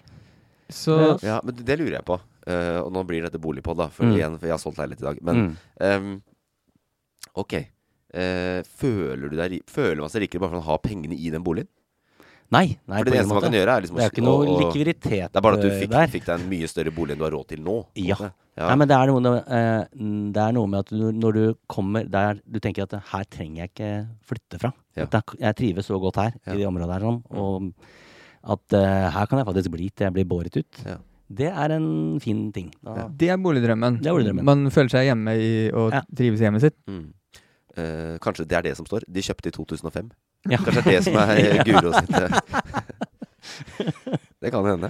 [0.70, 2.20] Så Ja, men det lurer jeg på.
[2.47, 3.88] Uh, og nå blir dette boligpod, da.
[3.88, 4.16] For, Mm.
[4.18, 5.20] igjen, for jeg har solgt leilighet i dag.
[5.24, 5.57] Men Mm.
[5.80, 6.24] um,
[7.36, 7.53] ok.
[8.14, 11.43] Uh, føler du deg Føler man seg rikere bare for å ha pengene i den
[11.43, 11.68] boligen?
[12.53, 12.77] Nei.
[12.87, 14.55] nei For det eneste man kan gjøre, er liksom å Det er jo ikke noe
[14.61, 15.27] likviditet der.
[15.33, 17.25] Det er bare at du eh, fikk, fikk deg en mye større bolig enn du
[17.27, 17.75] har råd til nå.
[17.99, 18.17] Ja.
[18.21, 18.67] ja.
[18.69, 20.03] Nei, men det er noe, eh,
[20.37, 23.63] det er noe med at du, når du kommer der Du tenker at her trenger
[23.63, 23.91] jeg ikke
[24.29, 24.73] flytte fra.
[24.95, 25.07] Ja.
[25.09, 26.53] Jeg- trives så godt her, Ja.
[26.53, 27.73] i det området her, sånn, og
[28.43, 30.83] at eh, her kan jeg faktisk bli til jeg blir båret ut.
[30.85, 30.97] Ja.
[31.33, 32.69] Det er en fin ting.
[32.83, 34.01] Da, det er boligdrømmen.
[34.03, 34.45] Det er boligdrømmen.
[34.45, 36.01] Man føler seg hjemme i og Ja.
[36.13, 36.75] trives i hjemmet sitt.
[36.85, 37.13] Mm.
[37.75, 39.01] Eh, kanskje det er det som står.
[39.09, 40.11] De kjøpte i 2005.
[40.51, 40.59] Ja.
[40.59, 42.13] Kanskje det er det som er Guro sitt.
[44.43, 44.89] Det kan hende.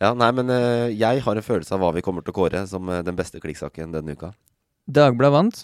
[0.00, 2.62] Ja, nei, men eh, jeg har en følelse av hva vi kommer til å kåre
[2.68, 4.32] som eh, den beste klikksaken denne uka.
[4.88, 5.60] Dagbladet vant.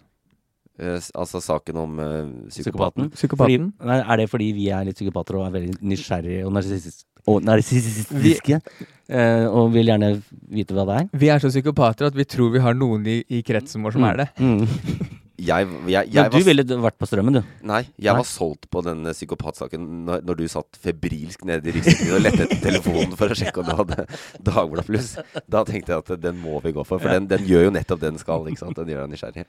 [0.76, 2.08] Uh, altså saken om uh,
[2.52, 2.52] psykopaten.
[2.52, 3.12] Psykopaten.
[3.16, 3.70] Psykopaten.
[3.72, 7.06] Fordi, nei, er det fordi vi er litt psykopater og er veldig nysgjerrige og narsissis-
[7.26, 8.60] og narsissistiske?
[9.08, 10.12] eh, og vil gjerne
[10.52, 11.08] vite hva det er?
[11.22, 14.06] Vi er så psykopater at vi tror vi har noen i, i kretsen vår som
[14.06, 14.28] er det.
[14.38, 14.66] Mm.
[15.36, 17.48] Jeg, jeg, jeg Men du var, ville vært på strømmen, du.
[17.68, 18.16] Nei, jeg Nei.
[18.22, 22.46] var solgt på den psykopatsaken når, når du satt febrilsk nede i ryggsekken og lette
[22.46, 24.06] etter telefonen for å sjekke om du hadde
[24.46, 25.10] Dagbladet Pluss.
[25.44, 28.00] Da tenkte jeg at den må vi gå for, for den, den gjør jo nettopp
[28.00, 28.48] det den skal.
[28.48, 28.80] Ikke sant?
[28.80, 29.46] Den gjør deg nysgjerrig.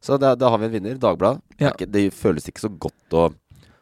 [0.00, 1.00] Så da, da har vi en vinner.
[1.00, 1.42] Dagbladet.
[1.58, 1.74] Det Ja.
[1.98, 3.26] Det føles ikke så godt å,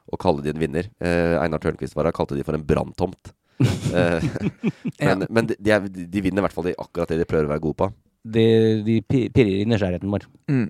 [0.08, 0.88] å kalle de en vinner.
[0.98, 3.34] Eh, Einar Tørnquist var her, kalte de for en branntomt.
[3.60, 4.24] Eh,
[5.04, 7.52] men men de, de, de vinner i hvert fall de, akkurat det de prøver å
[7.52, 7.92] være gode på.
[8.28, 8.48] De,
[8.84, 10.26] de pirrer i nysgjerrigheten vår.
[10.50, 10.66] Mm.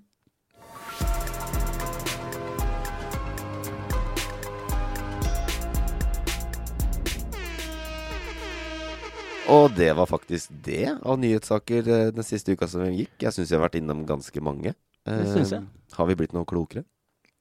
[9.49, 13.15] Og det var faktisk det av nyhetssaker eh, den siste uka som gikk.
[13.25, 14.75] Jeg syns vi har vært innom ganske mange.
[15.09, 15.63] Det synes jeg.
[15.65, 16.85] Eh, Har vi blitt noe klokere?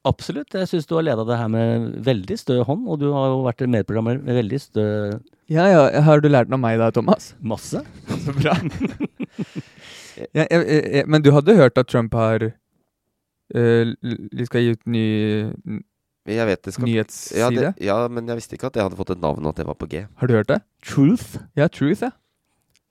[0.08, 0.54] Absolutt.
[0.56, 3.42] Jeg syns du har leda det her med veldig stø hånd, og du har jo
[3.44, 4.84] vært medprogrammer med veldig stø
[5.52, 5.82] Ja, ja.
[6.06, 7.32] Har du lært noe av meg da, Thomas?
[7.42, 7.82] masse.
[8.24, 8.54] Så bra.
[10.32, 14.72] ja, jeg, jeg, jeg, men du hadde hørt at Trump har uh, l- skal gi
[14.76, 15.04] ut ny
[16.28, 17.40] Jeg vet det skal nyhetsside.
[17.40, 19.56] ja, det, ja, men jeg visste ikke at jeg hadde fått et navn, og at
[19.62, 20.06] det var på G.
[20.16, 20.60] Har du hørt det?
[20.84, 21.38] Truth?
[21.56, 22.10] Ja, Truth, ja.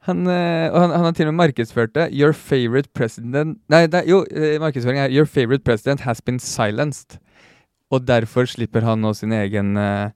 [0.08, 2.10] Han, øh, og han, han har til og med markedsført det.
[2.14, 7.18] Your favorite president Nei, det, jo, eh, markedsføringen er Your favorite president has been silenced.
[7.92, 10.10] Og derfor slipper han nå sin egen øh,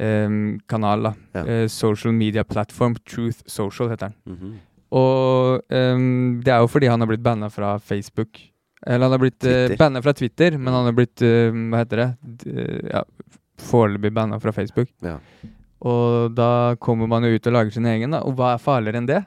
[0.00, 1.12] øh, kanal, da.
[1.34, 1.66] Ja.
[1.68, 2.96] Social media platform.
[3.06, 4.16] Truth Social heter den.
[4.26, 4.54] Mhm.
[4.90, 8.28] Og em, det er jo fordi han har blitt banna fra Facebook.
[8.86, 12.00] Eller han har blitt uh, banna fra Twitter, men han har blitt uh, Hva heter
[12.00, 12.06] det?
[12.44, 13.02] D eh, ja,
[13.60, 14.88] Foreløpig banna fra Facebook.
[15.04, 15.18] Ja.
[15.84, 18.22] Og da kommer man jo ut og lager sin egen, da.
[18.24, 19.20] Og hva er farligere enn det?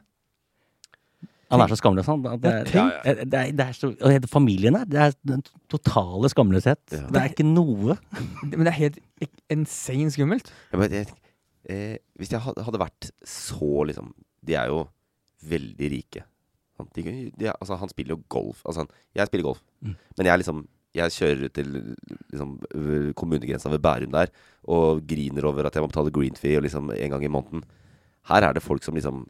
[1.53, 2.23] Han er så skamløs, han.
[2.41, 3.29] Det Ja, er, tenk.
[3.29, 6.81] det er, det er så, og hele familien her, det er den totale skamløshet.
[6.89, 7.03] Ja.
[7.13, 7.97] Det er ikke noe.
[8.49, 8.99] Men det er helt
[9.53, 10.49] insane skummelt.
[10.71, 11.13] Ja, men jeg,
[11.69, 14.09] eh, hvis jeg hadde vært så liksom
[14.43, 14.81] De er jo
[15.47, 16.25] veldig rike.
[16.83, 16.93] Sant?
[16.99, 18.61] De, de, er- altså, han spiller jo golf.
[18.67, 19.63] Altså, han, jeg spiller golf.
[19.81, 19.95] Mm.
[20.19, 20.63] Men jeg liksom
[20.93, 21.69] Jeg kjører ut til
[22.29, 22.49] liksom,
[23.17, 24.29] kommunegrensa ved Bærum der
[24.69, 27.63] og griner over at jeg må betale green fee og liksom en gang i måneden.
[28.29, 29.23] Her er det folk som liksom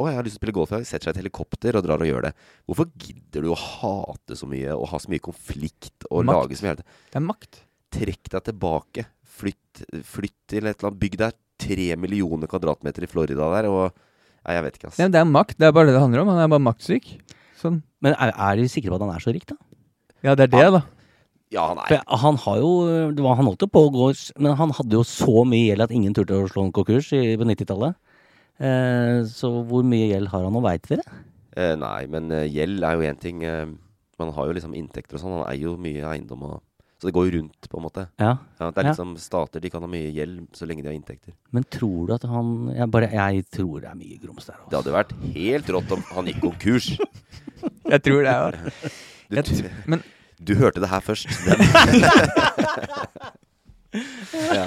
[0.00, 0.72] Å, jeg har lyst til å spille golf.
[0.74, 2.32] Jeg setter seg i et helikopter og drar og gjør det.
[2.66, 6.38] Hvorfor gidder du å hate så mye og ha så mye konflikt og Makt.
[6.40, 6.76] lage så mye?
[7.12, 7.60] Det er makt.
[7.92, 9.04] Trekk deg tilbake.
[9.38, 11.00] Flytt, flytt til et eller annet.
[11.06, 11.38] Bygg der.
[11.62, 13.94] tre millioner kvadratmeter i Florida der, og
[14.42, 14.98] Nei, jeg vet ikke, ass.
[14.98, 15.54] Ja, det er makt.
[15.60, 16.32] Det er bare det det handler om.
[16.34, 17.06] Han er bare maktsyk.
[17.60, 17.82] Sånn.
[18.02, 19.54] Men er, er de sikre på at han er så rik, da?
[20.26, 20.82] Ja, det er det, da.
[21.52, 22.70] Ja, han For han har jo
[23.12, 24.06] det var, Han holdt jo på å gå
[24.40, 27.34] Men han hadde jo så mye gjeld at ingen turte å slå en konkurs i,
[27.36, 27.98] på 90-tallet.
[28.62, 31.04] Eh, så hvor mye gjeld har han nå, veit dere?
[31.56, 33.42] eh, Nei, men eh, gjeld er jo én ting.
[33.44, 33.66] Eh,
[34.22, 35.36] man har jo liksom inntekter og sånn.
[35.40, 36.56] Han eier jo mye eiendom og
[37.02, 38.04] Så det går jo rundt, på en måte.
[38.22, 38.36] Ja.
[38.60, 38.94] Ja, det er Ja.
[38.94, 39.58] som stater.
[39.60, 41.34] De kan ha mye gjeld så lenge de har inntekter.
[41.50, 44.54] Men tror du at han Jeg, bare, jeg tror det er mye grums der.
[44.70, 46.92] Det hadde vært helt rått om han gikk konkurs.
[47.92, 49.70] Jeg tror det, jeg òg.
[49.86, 50.02] Men-
[50.42, 51.26] du hørte det her først.
[54.54, 54.64] ja.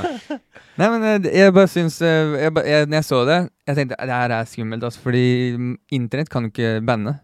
[0.77, 3.77] Nei, men eh, jeg bare syns eh, jeg, ba- jeg, Når jeg så det, jeg
[3.79, 4.99] tenkte det her er skummelt, altså.
[5.03, 5.23] Fordi
[5.95, 7.15] internett kan jo ikke banne.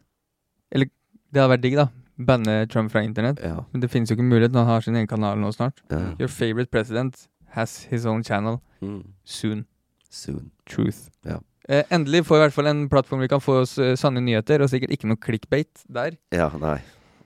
[0.71, 0.87] Eller
[1.31, 1.87] det hadde vært digg, da.
[2.17, 3.39] Banne Trump fra internett.
[3.43, 3.63] Ja.
[3.71, 4.53] Men det finnes jo ikke mulighet.
[4.55, 5.81] Han har sin egen kanal nå snart.
[5.91, 6.15] Ja.
[6.19, 9.13] Your favorite president has his own channel Mm.
[9.23, 9.65] soon.
[10.09, 10.51] Soon.
[10.65, 11.09] Truth.
[11.25, 11.39] Ja.
[11.69, 14.19] Eh, endelig får vi i hvert fall en plattform vi kan få oss eh, sanne
[14.21, 16.17] nyheter, og sikkert ikke noe clickbait der.
[16.33, 16.79] Ja, nei.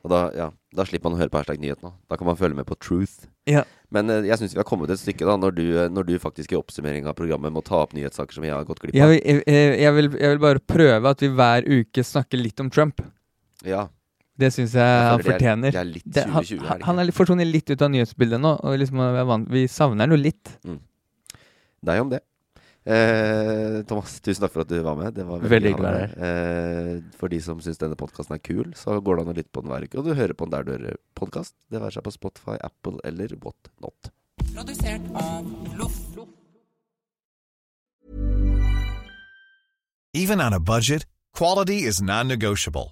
[0.03, 1.93] Og da, ja, da slipper man å høre på hashtag nyhet nå.
[2.11, 3.25] Da kan man følge med på truth.
[3.49, 3.63] Ja.
[3.89, 6.13] Men eh, jeg syns vi har kommet et stykke da når du, eh, når du
[6.19, 9.01] faktisk i oppsummering av programmet må ta opp nyhetssaker som jeg har gått glipp Jeg
[9.07, 9.09] av.
[9.15, 12.59] vil, jeg, jeg, jeg, vil, jeg vil bare prøve at vi hver uke snakker litt
[12.61, 13.01] om Trump.
[13.65, 13.87] Ja.
[14.37, 15.71] Det syns jeg Jeg han fortjener.
[15.71, 17.51] det er- det er litt Det- han, 2020, er det han, han er litt forsvunnet
[17.51, 20.57] litt ut av nyhetsbildet nå, og liksom vi savner han jo litt.
[21.83, 22.19] Nei om det.
[22.87, 25.13] Eh, Thomas, tusen takk for at du var med.
[25.15, 26.97] Det var Veldig hyggelig å deg her.
[26.97, 29.51] Eh, for de som syns denne podkasten er kul, så går det an å lytte
[29.51, 29.97] på den hver uke.
[29.97, 31.53] Og du hører på den der du hører podkast.
[31.71, 34.11] Det være seg på Spotify, Apple eller whatnot.
[34.53, 35.97] Produsert av Loff.
[40.13, 42.91] Even on a budget, quality is non-negotiable.